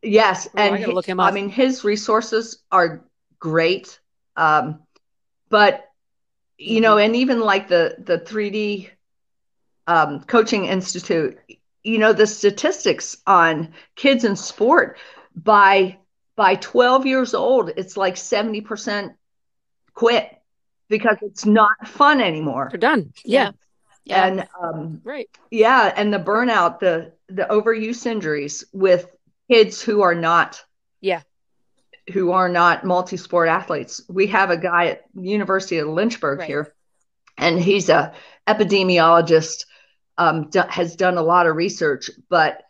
yes, 0.02 0.48
oh, 0.48 0.60
and 0.60 0.76
I, 0.76 0.78
he, 0.80 0.86
look 0.86 1.06
him 1.06 1.20
up. 1.20 1.28
I 1.28 1.32
mean 1.32 1.50
his 1.50 1.84
resources 1.84 2.60
are 2.72 3.06
great. 3.40 4.00
Um, 4.36 4.82
but 5.50 5.86
you 6.58 6.76
mm-hmm. 6.76 6.84
know, 6.84 6.98
and 6.98 7.16
even 7.16 7.40
like 7.42 7.68
the 7.68 7.96
the 8.00 8.20
3D 8.20 8.90
um, 9.88 10.24
coaching 10.24 10.66
institute, 10.66 11.38
you 11.84 11.98
know, 11.98 12.14
the 12.14 12.28
statistics 12.28 13.18
on 13.28 13.74
kids 13.96 14.24
in 14.24 14.36
sport 14.36 14.98
by 15.36 15.98
by 16.36 16.56
12 16.56 17.06
years 17.06 17.34
old, 17.34 17.72
it's 17.76 17.98
like 17.98 18.16
70% 18.16 19.14
quit 19.94 20.42
because 20.88 21.18
it's 21.22 21.46
not 21.46 21.88
fun 21.88 22.22
anymore. 22.22 22.70
They're 22.72 22.80
done. 22.80 23.14
Yeah. 23.24 23.52
Yeah. 24.06 24.26
And 24.26 24.48
um, 24.60 25.02
right. 25.04 25.30
Yeah, 25.52 25.94
and 25.96 26.12
the 26.14 26.20
burnout, 26.20 26.80
the 26.80 27.14
the 27.28 27.44
overuse 27.44 28.06
injuries 28.06 28.66
with 28.74 29.16
kids 29.52 29.82
who 29.82 30.02
are 30.02 30.16
not 30.16 30.64
yeah 31.02 31.22
who 32.14 32.32
are 32.32 32.50
not 32.50 32.86
multi-sport 32.86 33.50
athletes. 33.50 34.02
We 34.10 34.28
have 34.28 34.50
a 34.50 34.58
guy 34.58 34.88
at 34.88 35.04
University 35.14 35.78
of 35.78 35.88
Lynchburg 35.88 36.40
right. 36.40 36.48
here, 36.48 36.74
and 37.38 37.60
he's 37.60 37.90
a 37.90 38.14
epidemiologist. 38.48 39.66
Um, 40.18 40.50
d- 40.50 40.62
has 40.70 40.96
done 40.96 41.18
a 41.18 41.24
lot 41.24 41.48
of 41.48 41.56
research, 41.56 42.12
but 42.30 42.64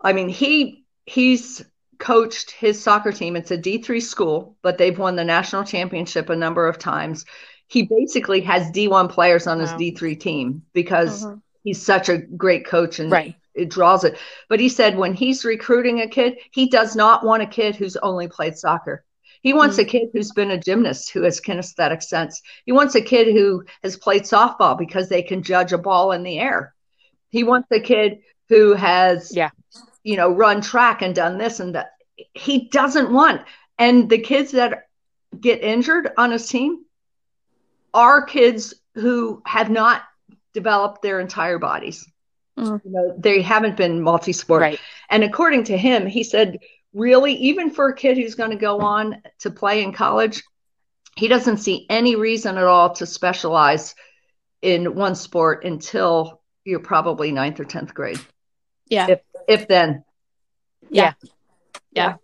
I 0.00 0.12
mean, 0.12 0.28
he 0.28 0.84
he's 1.04 1.64
coached 1.98 2.52
his 2.52 2.80
soccer 2.80 3.12
team. 3.12 3.34
It's 3.34 3.50
a 3.50 3.56
D 3.56 3.82
three 3.82 4.00
school, 4.00 4.56
but 4.62 4.78
they've 4.78 4.98
won 4.98 5.16
the 5.16 5.24
national 5.24 5.64
championship 5.64 6.30
a 6.30 6.36
number 6.36 6.68
of 6.68 6.78
times. 6.78 7.24
He 7.66 7.82
basically 7.82 8.40
has 8.42 8.70
D 8.70 8.88
one 8.88 9.08
players 9.08 9.46
on 9.46 9.58
wow. 9.58 9.66
his 9.66 9.72
D 9.74 9.90
three 9.90 10.16
team 10.16 10.62
because 10.72 11.24
uh-huh. 11.24 11.36
he's 11.64 11.82
such 11.82 12.08
a 12.08 12.18
great 12.18 12.66
coach 12.66 13.00
and 13.00 13.10
right 13.10 13.34
it 13.58 13.70
draws 13.70 14.04
it. 14.04 14.18
But 14.48 14.60
he 14.60 14.68
said 14.68 14.96
when 14.96 15.14
he's 15.14 15.44
recruiting 15.44 16.00
a 16.00 16.08
kid, 16.08 16.38
he 16.50 16.68
does 16.68 16.96
not 16.96 17.24
want 17.24 17.42
a 17.42 17.46
kid 17.46 17.76
who's 17.76 17.96
only 17.96 18.28
played 18.28 18.56
soccer. 18.56 19.04
He 19.42 19.52
wants 19.52 19.76
mm-hmm. 19.76 19.88
a 19.88 19.90
kid 19.90 20.08
who's 20.12 20.32
been 20.32 20.50
a 20.50 20.58
gymnast 20.58 21.10
who 21.10 21.22
has 21.22 21.40
kinesthetic 21.40 22.02
sense. 22.02 22.42
He 22.64 22.72
wants 22.72 22.94
a 22.94 23.00
kid 23.00 23.34
who 23.34 23.64
has 23.82 23.96
played 23.96 24.22
softball 24.22 24.76
because 24.76 25.08
they 25.08 25.22
can 25.22 25.42
judge 25.42 25.72
a 25.72 25.78
ball 25.78 26.12
in 26.12 26.22
the 26.22 26.38
air. 26.38 26.74
He 27.30 27.44
wants 27.44 27.68
a 27.70 27.80
kid 27.80 28.20
who 28.48 28.74
has, 28.74 29.34
yeah, 29.34 29.50
you 30.02 30.16
know, 30.16 30.30
run 30.30 30.60
track 30.60 31.02
and 31.02 31.14
done 31.14 31.38
this 31.38 31.60
and 31.60 31.74
that. 31.74 31.90
He 32.34 32.68
doesn't 32.68 33.12
want. 33.12 33.42
And 33.78 34.10
the 34.10 34.18
kids 34.18 34.52
that 34.52 34.86
get 35.38 35.62
injured 35.62 36.10
on 36.16 36.32
his 36.32 36.48
team 36.48 36.84
are 37.94 38.24
kids 38.24 38.74
who 38.94 39.42
have 39.46 39.70
not 39.70 40.02
developed 40.52 41.02
their 41.02 41.20
entire 41.20 41.58
bodies. 41.58 42.06
Mm. 42.58 42.84
You 42.84 42.90
know, 42.90 43.14
they 43.16 43.40
haven't 43.40 43.76
been 43.76 44.02
multi-sport. 44.02 44.60
Right. 44.60 44.80
And 45.10 45.22
according 45.22 45.64
to 45.64 45.76
him, 45.76 46.06
he 46.06 46.24
said, 46.24 46.58
really, 46.92 47.34
even 47.34 47.70
for 47.70 47.88
a 47.88 47.94
kid 47.94 48.16
who's 48.16 48.34
going 48.34 48.50
to 48.50 48.56
go 48.56 48.80
on 48.80 49.22
to 49.40 49.50
play 49.50 49.82
in 49.82 49.92
college, 49.92 50.42
he 51.16 51.28
doesn't 51.28 51.58
see 51.58 51.86
any 51.88 52.16
reason 52.16 52.58
at 52.58 52.64
all 52.64 52.94
to 52.94 53.06
specialize 53.06 53.94
in 54.60 54.94
one 54.94 55.14
sport 55.14 55.64
until 55.64 56.40
you're 56.64 56.80
probably 56.80 57.30
ninth 57.30 57.60
or 57.60 57.64
tenth 57.64 57.94
grade. 57.94 58.20
Yeah. 58.88 59.06
If 59.08 59.20
if 59.48 59.68
then. 59.68 60.04
Yeah. 60.90 61.12
Yeah. 61.22 61.22
yeah. 61.92 62.14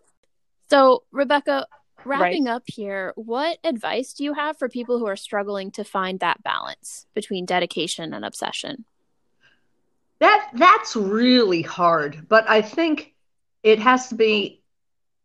So 0.68 1.04
Rebecca, 1.12 1.66
wrapping 2.04 2.44
right. 2.44 2.54
up 2.54 2.62
here, 2.66 3.12
what 3.16 3.58
advice 3.62 4.14
do 4.14 4.24
you 4.24 4.34
have 4.34 4.58
for 4.58 4.68
people 4.68 4.98
who 4.98 5.06
are 5.06 5.16
struggling 5.16 5.70
to 5.72 5.84
find 5.84 6.20
that 6.20 6.42
balance 6.42 7.06
between 7.14 7.46
dedication 7.46 8.12
and 8.12 8.24
obsession? 8.24 8.84
That 10.24 10.50
that's 10.54 10.96
really 10.96 11.60
hard 11.60 12.26
but 12.28 12.48
i 12.48 12.62
think 12.62 13.12
it 13.62 13.78
has 13.78 14.08
to 14.08 14.14
be 14.14 14.62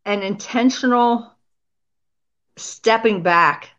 an 0.04 0.22
intentional 0.22 1.32
stepping 2.56 3.22
back 3.22 3.70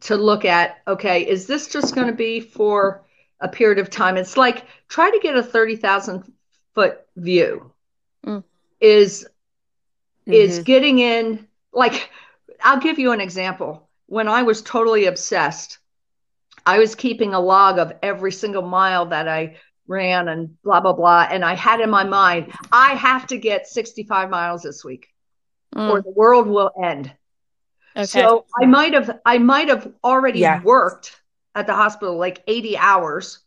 to 0.00 0.16
look 0.16 0.46
at 0.46 0.78
okay 0.88 1.28
is 1.28 1.46
this 1.46 1.68
just 1.68 1.94
going 1.94 2.06
to 2.06 2.14
be 2.14 2.40
for 2.40 3.04
a 3.40 3.48
period 3.48 3.78
of 3.78 3.90
time 3.90 4.16
it's 4.16 4.38
like 4.38 4.64
try 4.88 5.10
to 5.10 5.20
get 5.20 5.36
a 5.36 5.42
30,000 5.42 6.32
foot 6.74 7.06
view 7.16 7.70
mm. 8.26 8.42
is 8.80 9.28
mm-hmm. 10.26 10.32
is 10.32 10.60
getting 10.60 11.00
in 11.00 11.46
like 11.72 12.10
I'll 12.62 12.80
give 12.80 12.98
you 12.98 13.12
an 13.12 13.20
example 13.20 13.88
when 14.06 14.26
I 14.26 14.42
was 14.42 14.62
totally 14.62 15.04
obsessed 15.04 15.78
I 16.64 16.78
was 16.78 16.94
keeping 16.94 17.34
a 17.34 17.40
log 17.40 17.78
of 17.78 17.92
every 18.02 18.32
single 18.32 18.62
mile 18.62 19.06
that 19.06 19.28
I 19.28 19.56
ran 19.88 20.28
and 20.28 20.62
blah 20.62 20.80
blah 20.80 20.92
blah 20.92 21.26
and 21.30 21.44
i 21.44 21.54
had 21.54 21.80
in 21.80 21.90
my 21.90 22.04
mind 22.04 22.52
i 22.70 22.94
have 22.94 23.26
to 23.26 23.36
get 23.36 23.66
65 23.66 24.30
miles 24.30 24.62
this 24.62 24.84
week 24.84 25.08
mm. 25.74 25.90
or 25.90 26.00
the 26.00 26.10
world 26.10 26.46
will 26.46 26.70
end 26.82 27.12
okay. 27.96 28.04
so 28.04 28.46
i 28.60 28.64
might 28.64 28.94
have 28.94 29.18
i 29.24 29.38
might 29.38 29.68
have 29.68 29.92
already 30.04 30.40
yeah. 30.40 30.62
worked 30.62 31.20
at 31.54 31.66
the 31.66 31.74
hospital 31.74 32.16
like 32.16 32.42
80 32.46 32.78
hours 32.78 33.40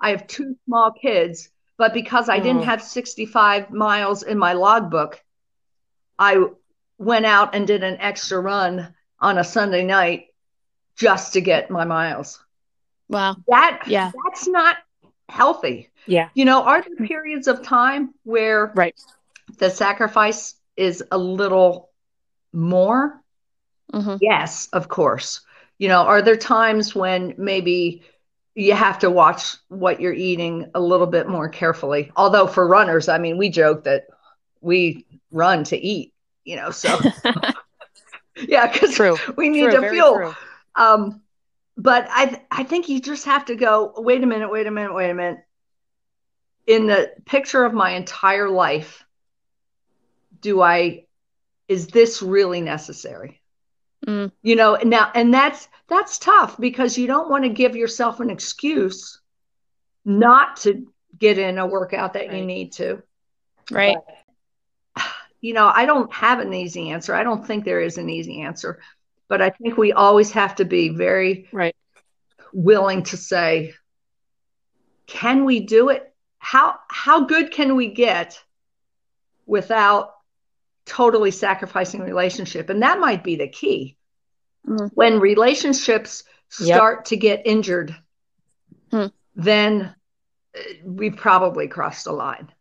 i 0.00 0.10
have 0.10 0.26
two 0.26 0.56
small 0.66 0.92
kids 0.92 1.50
but 1.76 1.92
because 1.92 2.28
i 2.28 2.40
mm. 2.40 2.42
didn't 2.42 2.64
have 2.64 2.82
65 2.82 3.70
miles 3.70 4.22
in 4.22 4.38
my 4.38 4.54
logbook 4.54 5.22
i 6.18 6.42
went 6.96 7.26
out 7.26 7.54
and 7.54 7.66
did 7.66 7.82
an 7.82 7.98
extra 8.00 8.40
run 8.40 8.94
on 9.20 9.36
a 9.36 9.44
sunday 9.44 9.84
night 9.84 10.28
just 10.96 11.34
to 11.34 11.42
get 11.42 11.70
my 11.70 11.84
miles 11.84 12.42
wow 13.08 13.36
that 13.46 13.82
yeah 13.86 14.10
that's 14.24 14.48
not 14.48 14.76
healthy. 15.32 15.90
Yeah. 16.06 16.28
You 16.34 16.44
know, 16.44 16.62
are 16.62 16.82
there 16.82 17.06
periods 17.06 17.48
of 17.48 17.62
time 17.62 18.14
where 18.24 18.72
right 18.74 18.94
the 19.58 19.70
sacrifice 19.70 20.54
is 20.76 21.02
a 21.10 21.18
little 21.18 21.90
more? 22.52 23.20
Mm-hmm. 23.92 24.16
Yes, 24.20 24.68
of 24.72 24.88
course. 24.88 25.40
You 25.78 25.88
know, 25.88 26.02
are 26.02 26.22
there 26.22 26.36
times 26.36 26.94
when 26.94 27.34
maybe 27.38 28.02
you 28.54 28.74
have 28.74 28.98
to 29.00 29.10
watch 29.10 29.56
what 29.68 30.00
you're 30.00 30.12
eating 30.12 30.70
a 30.74 30.80
little 30.80 31.06
bit 31.06 31.28
more 31.28 31.48
carefully? 31.48 32.12
Although 32.14 32.46
for 32.46 32.66
runners, 32.66 33.08
I 33.08 33.18
mean, 33.18 33.38
we 33.38 33.48
joke 33.48 33.84
that 33.84 34.04
we 34.60 35.06
run 35.30 35.64
to 35.64 35.76
eat, 35.76 36.12
you 36.44 36.56
know, 36.56 36.70
so 36.70 36.98
yeah, 38.36 38.70
because 38.70 38.98
we 39.36 39.48
need 39.48 39.70
true, 39.70 39.80
to 39.80 39.90
fuel. 39.90 40.34
Um, 40.76 41.21
but 41.82 42.06
I 42.08 42.40
I 42.50 42.62
think 42.62 42.88
you 42.88 43.00
just 43.00 43.24
have 43.24 43.46
to 43.46 43.56
go. 43.56 43.92
Wait 43.96 44.22
a 44.22 44.26
minute. 44.26 44.50
Wait 44.50 44.68
a 44.68 44.70
minute. 44.70 44.94
Wait 44.94 45.10
a 45.10 45.14
minute. 45.14 45.40
In 46.66 46.86
the 46.86 47.12
picture 47.26 47.64
of 47.64 47.74
my 47.74 47.90
entire 47.90 48.48
life, 48.48 49.04
do 50.40 50.62
I? 50.62 51.06
Is 51.66 51.88
this 51.88 52.22
really 52.22 52.60
necessary? 52.60 53.42
Mm. 54.06 54.30
You 54.42 54.54
know 54.54 54.76
now, 54.76 55.10
and 55.12 55.34
that's 55.34 55.68
that's 55.88 56.18
tough 56.18 56.56
because 56.58 56.96
you 56.96 57.08
don't 57.08 57.28
want 57.28 57.44
to 57.44 57.50
give 57.50 57.74
yourself 57.74 58.20
an 58.20 58.30
excuse 58.30 59.20
not 60.04 60.58
to 60.58 60.86
get 61.18 61.36
in 61.36 61.58
a 61.58 61.66
workout 61.66 62.12
that 62.12 62.28
right. 62.28 62.38
you 62.38 62.46
need 62.46 62.72
to. 62.72 63.02
Right. 63.72 63.96
But, 64.94 65.04
you 65.40 65.52
know, 65.52 65.70
I 65.74 65.86
don't 65.86 66.12
have 66.12 66.38
an 66.38 66.54
easy 66.54 66.90
answer. 66.90 67.12
I 67.12 67.24
don't 67.24 67.44
think 67.44 67.64
there 67.64 67.80
is 67.80 67.98
an 67.98 68.08
easy 68.08 68.42
answer 68.42 68.80
but 69.32 69.40
I 69.40 69.48
think 69.48 69.78
we 69.78 69.94
always 69.94 70.32
have 70.32 70.56
to 70.56 70.66
be 70.66 70.90
very 70.90 71.48
right 71.52 71.74
willing 72.52 73.02
to 73.04 73.16
say, 73.16 73.72
can 75.06 75.46
we 75.46 75.60
do 75.60 75.88
it? 75.88 76.14
How 76.36 76.74
how 76.88 77.24
good 77.24 77.50
can 77.50 77.74
we 77.74 77.88
get 77.88 78.38
without 79.46 80.12
totally 80.84 81.30
sacrificing 81.30 82.02
relationship? 82.02 82.68
And 82.68 82.82
that 82.82 83.00
might 83.00 83.24
be 83.24 83.36
the 83.36 83.48
key. 83.48 83.96
Mm-hmm. 84.68 84.88
When 84.88 85.18
relationships 85.18 86.24
start 86.50 86.98
yep. 86.98 87.04
to 87.06 87.16
get 87.16 87.46
injured, 87.46 87.96
hmm. 88.90 89.06
then 89.34 89.94
uh, 90.54 90.60
we've 90.84 91.16
probably 91.16 91.68
crossed 91.68 92.06
a 92.06 92.12
line. 92.12 92.52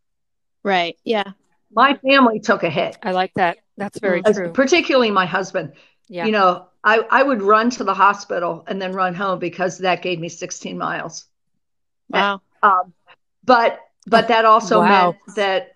Right. 0.63 0.97
Yeah. 1.03 1.33
My 1.73 1.95
family 1.97 2.39
took 2.39 2.63
a 2.63 2.69
hit. 2.69 2.97
I 3.03 3.11
like 3.11 3.33
that. 3.33 3.57
That's 3.75 3.99
very 3.99 4.21
true. 4.21 4.53
Particularly 4.53 5.11
my 5.11 5.25
husband. 5.25 5.73
Yeah. 6.11 6.25
You 6.25 6.33
know, 6.33 6.67
I, 6.83 7.05
I 7.09 7.23
would 7.23 7.41
run 7.41 7.69
to 7.69 7.85
the 7.85 7.93
hospital 7.93 8.65
and 8.67 8.81
then 8.81 8.91
run 8.91 9.15
home 9.15 9.39
because 9.39 9.77
that 9.77 10.01
gave 10.01 10.19
me 10.19 10.27
16 10.27 10.77
miles. 10.77 11.25
Wow. 12.09 12.41
Um, 12.61 12.93
but 13.45 13.79
but 14.05 14.27
that 14.27 14.43
also 14.43 14.81
wow. 14.81 15.11
meant 15.11 15.35
that 15.37 15.71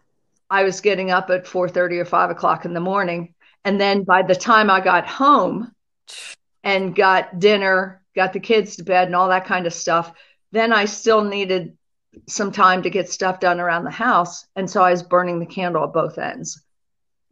I 0.50 0.64
was 0.64 0.82
getting 0.82 1.10
up 1.10 1.30
at 1.30 1.46
4:30 1.46 2.00
or 2.00 2.06
5 2.06 2.32
o'clock 2.32 2.66
in 2.66 2.74
the 2.74 2.82
morning, 2.82 3.34
and 3.64 3.80
then 3.80 4.04
by 4.04 4.24
the 4.24 4.36
time 4.36 4.70
I 4.70 4.82
got 4.82 5.08
home 5.08 5.72
and 6.66 6.94
got 6.94 7.40
dinner, 7.40 8.04
got 8.14 8.34
the 8.34 8.42
kids 8.42 8.76
to 8.76 8.84
bed, 8.84 9.08
and 9.08 9.16
all 9.16 9.30
that 9.30 9.46
kind 9.46 9.66
of 9.66 9.74
stuff, 9.74 10.12
then 10.52 10.74
I 10.74 10.84
still 10.84 11.24
needed 11.24 11.78
some 12.28 12.52
time 12.52 12.84
to 12.84 12.90
get 12.90 13.10
stuff 13.10 13.40
done 13.40 13.62
around 13.62 13.86
the 13.86 13.92
house. 13.92 14.46
And 14.58 14.70
so 14.70 14.84
I 14.84 14.92
was 14.92 15.02
burning 15.02 15.40
the 15.40 15.46
candle 15.46 15.86
at 15.86 15.94
both 15.94 16.18
ends. 16.18 16.62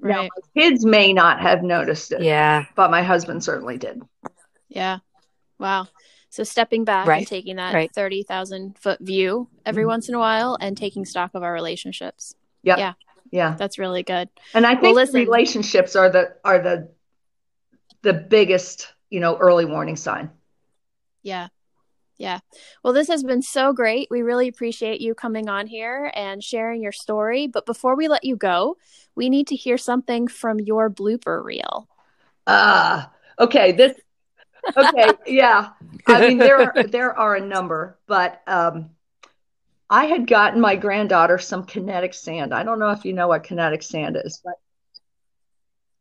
Right. 0.03 0.15
Now, 0.15 0.21
my 0.23 0.61
kids 0.61 0.85
may 0.85 1.13
not 1.13 1.39
have 1.39 1.63
noticed 1.63 2.11
it. 2.11 2.21
Yeah. 2.21 2.65
But 2.75 2.91
my 2.91 3.03
husband 3.03 3.43
certainly 3.43 3.77
did. 3.77 4.01
Yeah. 4.67 4.99
Wow. 5.59 5.87
So 6.29 6.43
stepping 6.43 6.83
back 6.83 7.07
right. 7.07 7.19
and 7.19 7.27
taking 7.27 7.55
that 7.55 7.73
right. 7.73 7.91
30,000 7.93 8.77
foot 8.77 8.99
view 8.99 9.47
every 9.65 9.83
mm-hmm. 9.83 9.89
once 9.89 10.09
in 10.09 10.15
a 10.15 10.19
while 10.19 10.57
and 10.59 10.75
taking 10.75 11.05
stock 11.05 11.31
of 11.35 11.43
our 11.43 11.53
relationships. 11.53 12.35
Yep. 12.63 12.77
Yeah. 12.79 12.93
Yeah. 13.31 13.55
That's 13.57 13.79
really 13.79 14.03
good. 14.03 14.29
And 14.53 14.65
I 14.65 14.75
think 14.75 14.95
well, 14.95 15.07
relationships 15.13 15.95
are 15.95 16.09
the 16.09 16.35
are 16.43 16.59
the 16.59 16.89
the 18.01 18.13
biggest, 18.13 18.93
you 19.09 19.21
know, 19.21 19.37
early 19.37 19.65
warning 19.65 19.95
sign. 19.95 20.31
Yeah. 21.21 21.47
Yeah. 22.23 22.39
Well, 22.81 22.93
this 22.93 23.09
has 23.09 23.21
been 23.21 23.41
so 23.41 23.73
great. 23.73 24.07
We 24.09 24.21
really 24.21 24.47
appreciate 24.47 25.01
you 25.01 25.13
coming 25.13 25.49
on 25.49 25.67
here 25.67 26.09
and 26.15 26.41
sharing 26.41 26.81
your 26.81 26.93
story. 26.93 27.47
But 27.47 27.65
before 27.65 27.97
we 27.97 28.07
let 28.07 28.23
you 28.23 28.37
go, 28.37 28.77
we 29.13 29.27
need 29.27 29.47
to 29.47 29.57
hear 29.57 29.77
something 29.77 30.29
from 30.29 30.61
your 30.61 30.89
blooper 30.89 31.43
reel. 31.43 31.89
Ah, 32.47 33.11
uh, 33.37 33.43
okay. 33.43 33.73
This 33.73 33.99
okay, 34.73 35.09
yeah. 35.27 35.71
I 36.07 36.29
mean 36.29 36.37
there 36.37 36.61
are 36.61 36.83
there 36.87 37.13
are 37.13 37.35
a 37.35 37.45
number, 37.45 37.99
but 38.07 38.41
um 38.47 38.91
I 39.89 40.05
had 40.05 40.25
gotten 40.25 40.61
my 40.61 40.77
granddaughter 40.77 41.37
some 41.39 41.65
kinetic 41.65 42.13
sand. 42.13 42.53
I 42.53 42.63
don't 42.63 42.79
know 42.79 42.91
if 42.91 43.03
you 43.03 43.11
know 43.11 43.27
what 43.27 43.43
kinetic 43.43 43.83
sand 43.83 44.17
is, 44.23 44.39
but 44.41 44.53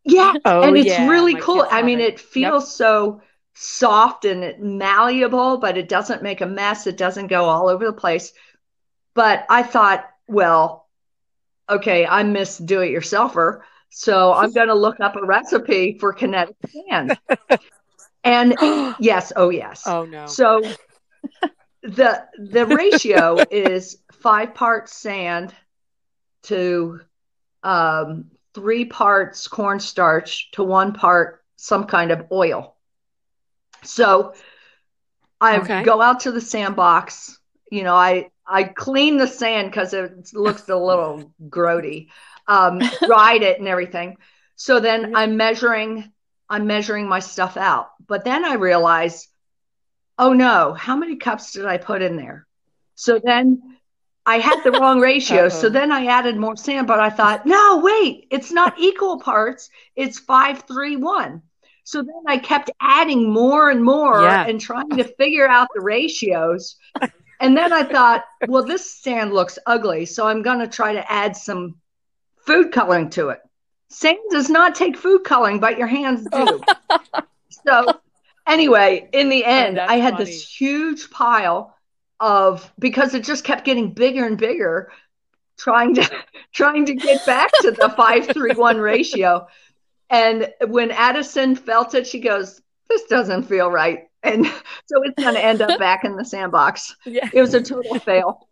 yeah, 0.05 0.35
oh, 0.45 0.63
and 0.63 0.77
it's 0.77 0.87
yeah. 0.87 1.09
really 1.09 1.35
my 1.35 1.41
cool. 1.41 1.67
I 1.69 1.83
mean, 1.83 1.99
it, 1.99 2.15
it 2.15 2.21
feels 2.21 2.63
yep. 2.63 2.77
so 2.77 3.23
soft 3.55 4.25
and 4.25 4.79
malleable, 4.79 5.59
but 5.59 5.77
it 5.77 5.89
doesn't 5.89 6.23
make 6.23 6.41
a 6.41 6.47
mess. 6.47 6.87
It 6.87 6.97
doesn't 6.97 7.27
go 7.27 7.45
all 7.45 7.69
over 7.69 7.85
the 7.85 7.93
place. 7.93 8.33
But 9.15 9.45
I 9.49 9.63
thought, 9.63 10.09
well, 10.27 10.89
okay, 11.69 12.07
I 12.07 12.23
miss 12.23 12.59
do 12.59 12.81
it 12.81 12.91
yourselfer. 12.91 13.61
So 13.91 14.33
I'm 14.33 14.53
going 14.55 14.69
to 14.69 14.75
look 14.75 15.01
up 15.01 15.17
a 15.17 15.25
recipe 15.25 15.99
for 15.99 16.13
kinetic 16.13 16.57
sand. 16.71 17.19
and 18.25 18.55
yes, 19.01 19.33
oh 19.37 19.51
yes. 19.51 19.83
Oh 19.87 20.05
no. 20.05 20.27
So 20.27 20.63
the 21.83 22.25
the 22.39 22.67
ratio 22.67 23.39
is 23.51 23.99
five 24.13 24.55
parts 24.55 24.95
sand 24.95 25.55
to 26.45 27.01
um, 27.63 28.31
three 28.55 28.85
parts 28.85 29.49
cornstarch 29.49 30.51
to 30.53 30.65
one 30.65 30.93
part 30.93 31.45
some 31.57 31.85
kind 31.85 32.11
of 32.11 32.27
oil. 32.33 32.72
So 33.83 34.35
I 35.41 35.59
okay. 35.59 35.83
go 35.83 36.01
out 36.01 36.21
to 36.21 36.33
the 36.33 36.41
sandbox. 36.41 37.39
You 37.71 37.83
know, 37.83 37.95
I 37.95 38.31
I 38.47 38.65
clean 38.65 39.17
the 39.17 39.27
sand 39.27 39.71
because 39.71 39.93
it 39.95 40.33
looks 40.33 40.69
a 40.69 40.77
little 40.77 41.33
grody. 41.49 42.09
Um, 42.49 42.81
dried 43.07 43.43
it 43.43 43.59
and 43.59 43.69
everything. 43.69 44.17
So 44.57 44.81
then 44.81 45.15
I'm 45.17 45.37
measuring. 45.37 46.11
I'm 46.49 46.67
measuring 46.67 47.09
my 47.09 47.21
stuff 47.21 47.57
out. 47.57 47.91
But 48.07 48.25
then 48.25 48.45
I 48.45 48.55
realize, 48.55 49.29
oh 50.19 50.33
no, 50.33 50.75
how 50.75 50.97
many 50.97 51.17
cups 51.17 51.53
did 51.53 51.65
I 51.65 51.79
put 51.79 52.03
in 52.03 52.17
there? 52.17 52.47
So 52.95 53.21
then 53.23 53.79
I 54.27 54.39
had 54.39 54.63
the 54.63 54.73
wrong 54.73 55.01
ratio. 55.11 55.49
So 55.49 55.69
then 55.69 55.91
I 55.91 56.07
added 56.07 56.37
more 56.37 56.57
sand, 56.57 56.87
but 56.87 57.01
I 57.01 57.11
thought, 57.11 57.47
no, 57.47 57.81
wait, 57.83 58.29
it's 58.31 58.53
not 58.53 58.79
equal 58.79 59.21
parts. 59.21 59.71
It's 59.97 60.19
five, 60.19 60.65
three, 60.69 60.97
one. 60.97 61.43
So 61.85 62.03
then 62.03 62.23
I 62.27 62.39
kept 62.39 62.71
adding 62.81 63.33
more 63.33 63.71
and 63.71 63.83
more 63.83 64.23
yeah. 64.23 64.47
and 64.47 64.61
trying 64.61 64.91
to 64.91 65.05
figure 65.05 65.49
out 65.49 65.69
the 65.75 65.81
ratios. 65.81 66.77
and 67.41 67.57
then 67.57 67.73
I 67.73 67.83
thought, 67.83 68.25
well, 68.47 68.65
this 68.65 69.01
sand 69.01 69.33
looks 69.33 69.59
ugly. 69.67 70.07
So 70.07 70.27
I'm 70.27 70.43
going 70.43 70.61
to 70.61 70.69
try 70.69 70.93
to 70.93 71.13
add 71.13 71.37
some 71.37 71.77
food 72.47 72.73
coloring 72.73 73.11
to 73.11 73.31
it. 73.31 73.41
Sand 73.89 74.19
does 74.31 74.49
not 74.49 74.75
take 74.75 74.97
food 74.97 75.25
coloring, 75.25 75.61
but 75.61 75.77
your 75.77 75.87
hands 75.87 76.27
do. 76.33 76.61
so 77.67 78.01
anyway, 78.47 79.09
in 79.13 79.29
the 79.29 79.45
oh, 79.45 79.51
end, 79.51 79.79
oh, 79.79 79.87
I 79.87 79.97
had 79.97 80.15
funny. 80.15 80.25
this 80.25 80.49
huge 80.49 81.11
pile 81.11 81.77
of 82.21 82.73
because 82.79 83.15
it 83.15 83.25
just 83.25 83.45
kept 83.45 83.65
getting 83.65 83.93
bigger 83.93 84.25
and 84.25 84.39
bigger 84.39 84.93
trying 85.59 85.95
to 85.95 86.11
trying 86.53 86.87
to 86.87 86.95
get 86.95 87.25
back 87.27 87.51
to 87.61 87.71
the 87.71 87.89
531 87.97 88.79
ratio 88.79 89.47
and 90.13 90.53
when 90.69 90.91
Addison 90.91 91.57
felt 91.57 91.95
it, 91.95 92.07
she 92.07 92.21
goes, 92.21 92.61
This 92.89 93.05
doesn't 93.05 93.45
feel 93.45 93.71
right. 93.71 94.05
And 94.23 94.47
so 94.87 95.03
it's 95.03 95.21
going 95.21 95.35
to 95.35 95.45
end 95.45 95.63
up 95.63 95.79
back 95.79 96.05
in 96.05 96.17
the 96.17 96.25
sandbox. 96.25 96.95
Yeah. 97.05 97.29
It 97.33 97.41
was 97.41 97.55
a 97.55 97.63
total 97.63 97.99
fail. 97.99 98.49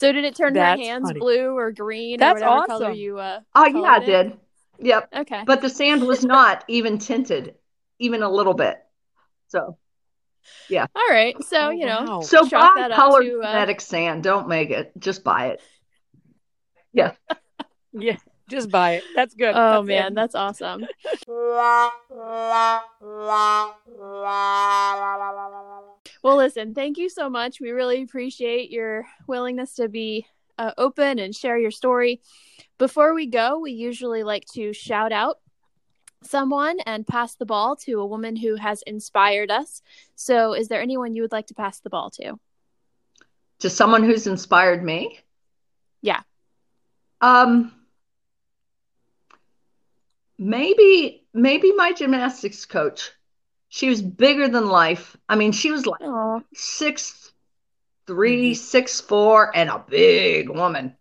So 0.00 0.10
did 0.10 0.24
it 0.24 0.34
turn 0.34 0.54
That's 0.54 0.80
her 0.80 0.84
hands 0.84 1.10
funny. 1.10 1.20
blue 1.20 1.56
or 1.56 1.70
green 1.70 2.18
That's 2.18 2.42
or 2.42 2.46
whatever 2.46 2.62
awesome. 2.62 2.78
color 2.78 2.90
you 2.90 3.18
uh 3.18 3.40
Oh 3.54 3.66
yeah, 3.66 3.98
it 3.98 4.06
did. 4.06 4.36
Yep. 4.80 5.08
Okay. 5.16 5.44
But 5.46 5.60
the 5.60 5.70
sand 5.70 6.02
was 6.02 6.24
not 6.24 6.64
even 6.66 6.98
tinted, 6.98 7.54
even 8.00 8.22
a 8.24 8.28
little 8.28 8.54
bit. 8.54 8.78
So 9.46 9.78
yeah. 10.68 10.86
All 10.96 11.08
right. 11.08 11.36
So, 11.44 11.70
you 11.70 11.86
know, 11.86 12.04
wow. 12.04 12.20
so 12.22 12.48
buy 12.48 12.90
colored 12.92 13.26
to, 13.26 13.42
uh... 13.42 13.52
kinetic 13.52 13.80
sand. 13.80 14.24
Don't 14.24 14.48
make 14.48 14.70
it. 14.70 14.90
Just 14.98 15.22
buy 15.22 15.48
it. 15.48 15.60
Yeah. 16.92 17.12
yeah. 17.92 18.16
Just 18.52 18.70
buy 18.70 18.96
it. 18.96 19.04
That's 19.16 19.34
good. 19.34 19.54
Oh 19.56 19.76
that's 19.76 19.86
man, 19.86 20.12
it. 20.12 20.14
that's 20.14 20.34
awesome. 20.34 20.86
well, 26.22 26.36
listen, 26.36 26.74
thank 26.74 26.98
you 26.98 27.08
so 27.08 27.30
much. 27.30 27.62
We 27.62 27.70
really 27.70 28.02
appreciate 28.02 28.70
your 28.70 29.06
willingness 29.26 29.74
to 29.76 29.88
be 29.88 30.26
uh, 30.58 30.72
open 30.76 31.18
and 31.18 31.34
share 31.34 31.56
your 31.56 31.70
story. 31.70 32.20
Before 32.76 33.14
we 33.14 33.24
go, 33.26 33.58
we 33.58 33.72
usually 33.72 34.22
like 34.22 34.44
to 34.52 34.74
shout 34.74 35.12
out 35.12 35.38
someone 36.22 36.78
and 36.84 37.06
pass 37.06 37.34
the 37.34 37.46
ball 37.46 37.74
to 37.76 38.00
a 38.00 38.06
woman 38.06 38.36
who 38.36 38.56
has 38.56 38.82
inspired 38.82 39.50
us. 39.50 39.80
So, 40.14 40.52
is 40.52 40.68
there 40.68 40.82
anyone 40.82 41.14
you 41.14 41.22
would 41.22 41.32
like 41.32 41.46
to 41.46 41.54
pass 41.54 41.80
the 41.80 41.88
ball 41.88 42.10
to? 42.10 42.38
To 43.60 43.70
someone 43.70 44.02
who's 44.02 44.26
inspired 44.26 44.84
me? 44.84 45.20
Yeah. 46.02 46.20
Um 47.22 47.72
maybe 50.44 51.24
maybe 51.32 51.72
my 51.72 51.92
gymnastics 51.92 52.66
coach 52.66 53.12
she 53.74 53.88
was 53.88 54.02
bigger 54.02 54.48
than 54.48 54.68
life. 54.68 55.16
I 55.30 55.36
mean 55.36 55.52
she 55.52 55.70
was 55.70 55.86
like 55.86 56.02
Aww. 56.02 56.44
six 56.52 57.32
three, 58.06 58.52
mm-hmm. 58.52 58.62
six 58.62 59.00
four 59.00 59.50
and 59.56 59.70
a 59.70 59.82
big 59.88 60.50
woman. 60.50 60.94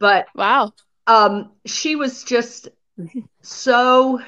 But 0.00 0.26
wow. 0.34 0.72
um 1.06 1.52
she 1.64 1.94
was 1.94 2.24
just 2.24 2.68
so 3.42 4.20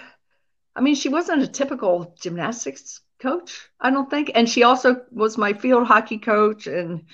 i 0.77 0.81
mean 0.81 0.95
she 0.95 1.09
wasn't 1.09 1.43
a 1.43 1.49
typical 1.49 2.15
gymnastics 2.21 3.01
coach 3.19 3.69
i 3.81 3.91
don't 3.91 4.09
think. 4.09 4.31
And 4.37 4.49
she 4.49 4.63
also 4.63 5.03
was 5.11 5.37
my 5.37 5.53
field 5.53 5.89
hockey 5.89 6.19
coach 6.19 6.69
and 6.69 7.07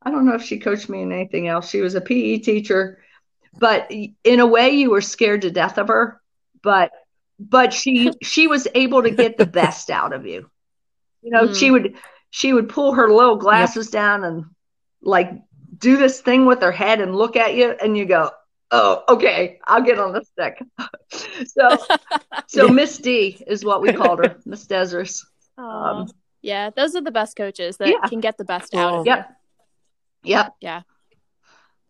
i 0.00 0.10
don't 0.10 0.24
know 0.24 0.36
if 0.36 0.42
she 0.42 0.58
coached 0.58 0.88
me 0.88 1.02
in 1.02 1.12
anything 1.12 1.48
else. 1.48 1.68
She 1.68 1.82
was 1.82 1.94
a 1.94 2.00
pe 2.00 2.38
teacher. 2.38 2.98
But 3.56 3.92
in 4.24 4.40
a 4.40 4.46
way 4.46 4.70
you 4.70 4.90
were 4.90 5.02
scared 5.02 5.42
to 5.42 5.50
death 5.50 5.76
of 5.76 5.88
her 5.88 6.22
but 6.64 6.90
but 7.38 7.72
she 7.72 8.10
she 8.22 8.48
was 8.48 8.66
able 8.74 9.02
to 9.02 9.10
get 9.10 9.36
the 9.36 9.46
best 9.46 9.90
out 9.90 10.12
of 10.12 10.26
you. 10.26 10.50
You 11.22 11.30
know, 11.30 11.48
mm. 11.48 11.56
she 11.56 11.70
would 11.70 11.94
she 12.30 12.52
would 12.52 12.68
pull 12.68 12.94
her 12.94 13.08
little 13.08 13.36
glasses 13.36 13.86
yep. 13.86 13.92
down 13.92 14.24
and 14.24 14.44
like 15.02 15.30
do 15.78 15.96
this 15.96 16.20
thing 16.20 16.46
with 16.46 16.62
her 16.62 16.72
head 16.72 17.00
and 17.00 17.14
look 17.14 17.36
at 17.36 17.54
you 17.54 17.70
and 17.70 17.96
you 17.96 18.06
go, 18.06 18.30
"Oh, 18.70 19.04
okay, 19.08 19.60
I'll 19.66 19.82
get 19.82 20.00
on 20.00 20.12
the 20.12 20.24
stick." 20.24 20.60
so 21.46 21.78
so 22.48 22.68
Miss 22.68 22.98
D 22.98 23.42
is 23.46 23.64
what 23.64 23.82
we 23.82 23.92
called 23.92 24.24
her, 24.24 24.36
Miss 24.44 24.66
Desirous. 24.66 25.24
Um, 25.58 26.08
yeah, 26.42 26.70
those 26.70 26.96
are 26.96 27.02
the 27.02 27.12
best 27.12 27.36
coaches 27.36 27.76
that 27.76 27.88
yeah. 27.88 28.08
can 28.08 28.20
get 28.20 28.38
the 28.38 28.44
best 28.44 28.74
out 28.74 28.94
of 28.94 29.06
yep. 29.06 29.28
you. 30.22 30.30
Yep. 30.30 30.54
Yeah. 30.60 30.82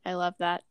I 0.04 0.14
love 0.14 0.34
that. 0.38 0.62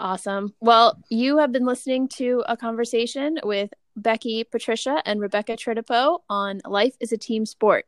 Awesome. 0.00 0.54
Well, 0.60 1.00
you 1.10 1.38
have 1.38 1.52
been 1.52 1.66
listening 1.66 2.08
to 2.16 2.42
a 2.48 2.56
conversation 2.56 3.38
with 3.44 3.70
Becky 3.96 4.44
Patricia 4.44 5.02
and 5.04 5.20
Rebecca 5.20 5.58
Trittipoe 5.58 6.20
on 6.30 6.62
Life 6.66 6.94
is 7.00 7.12
a 7.12 7.18
Team 7.18 7.44
Sport. 7.44 7.84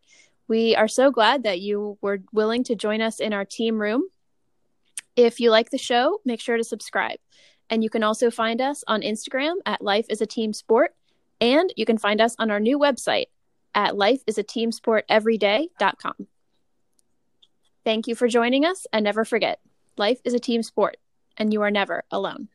We 0.46 0.76
are 0.76 0.88
so 0.88 1.10
glad 1.10 1.44
that 1.44 1.62
you 1.62 1.96
were 2.02 2.20
willing 2.30 2.64
to 2.64 2.74
join 2.74 3.00
us 3.00 3.18
in 3.18 3.32
our 3.32 3.46
team 3.46 3.80
room. 3.80 4.02
If 5.16 5.40
you 5.40 5.50
like 5.50 5.70
the 5.70 5.78
show, 5.78 6.20
make 6.26 6.42
sure 6.42 6.58
to 6.58 6.64
subscribe. 6.64 7.16
And 7.70 7.82
you 7.82 7.88
can 7.88 8.02
also 8.02 8.30
find 8.30 8.60
us 8.60 8.84
on 8.86 9.00
Instagram 9.00 9.54
at 9.64 9.80
Life 9.80 10.04
is 10.10 10.20
a 10.20 10.26
Team 10.26 10.52
Sport. 10.52 10.94
And 11.40 11.72
you 11.78 11.86
can 11.86 11.96
find 11.96 12.20
us 12.20 12.36
on 12.38 12.50
our 12.50 12.60
new 12.60 12.78
website 12.78 13.28
at 13.74 13.94
lifeisateamsporteveryday.com. 13.94 16.26
Thank 17.84 18.06
you 18.06 18.14
for 18.14 18.28
joining 18.28 18.64
us, 18.66 18.86
and 18.92 19.02
never 19.02 19.24
forget 19.24 19.60
life 19.96 20.20
is 20.24 20.34
a 20.34 20.40
team 20.40 20.62
sport 20.62 20.98
and 21.36 21.52
you 21.52 21.62
are 21.62 21.70
never 21.70 22.04
alone. 22.10 22.48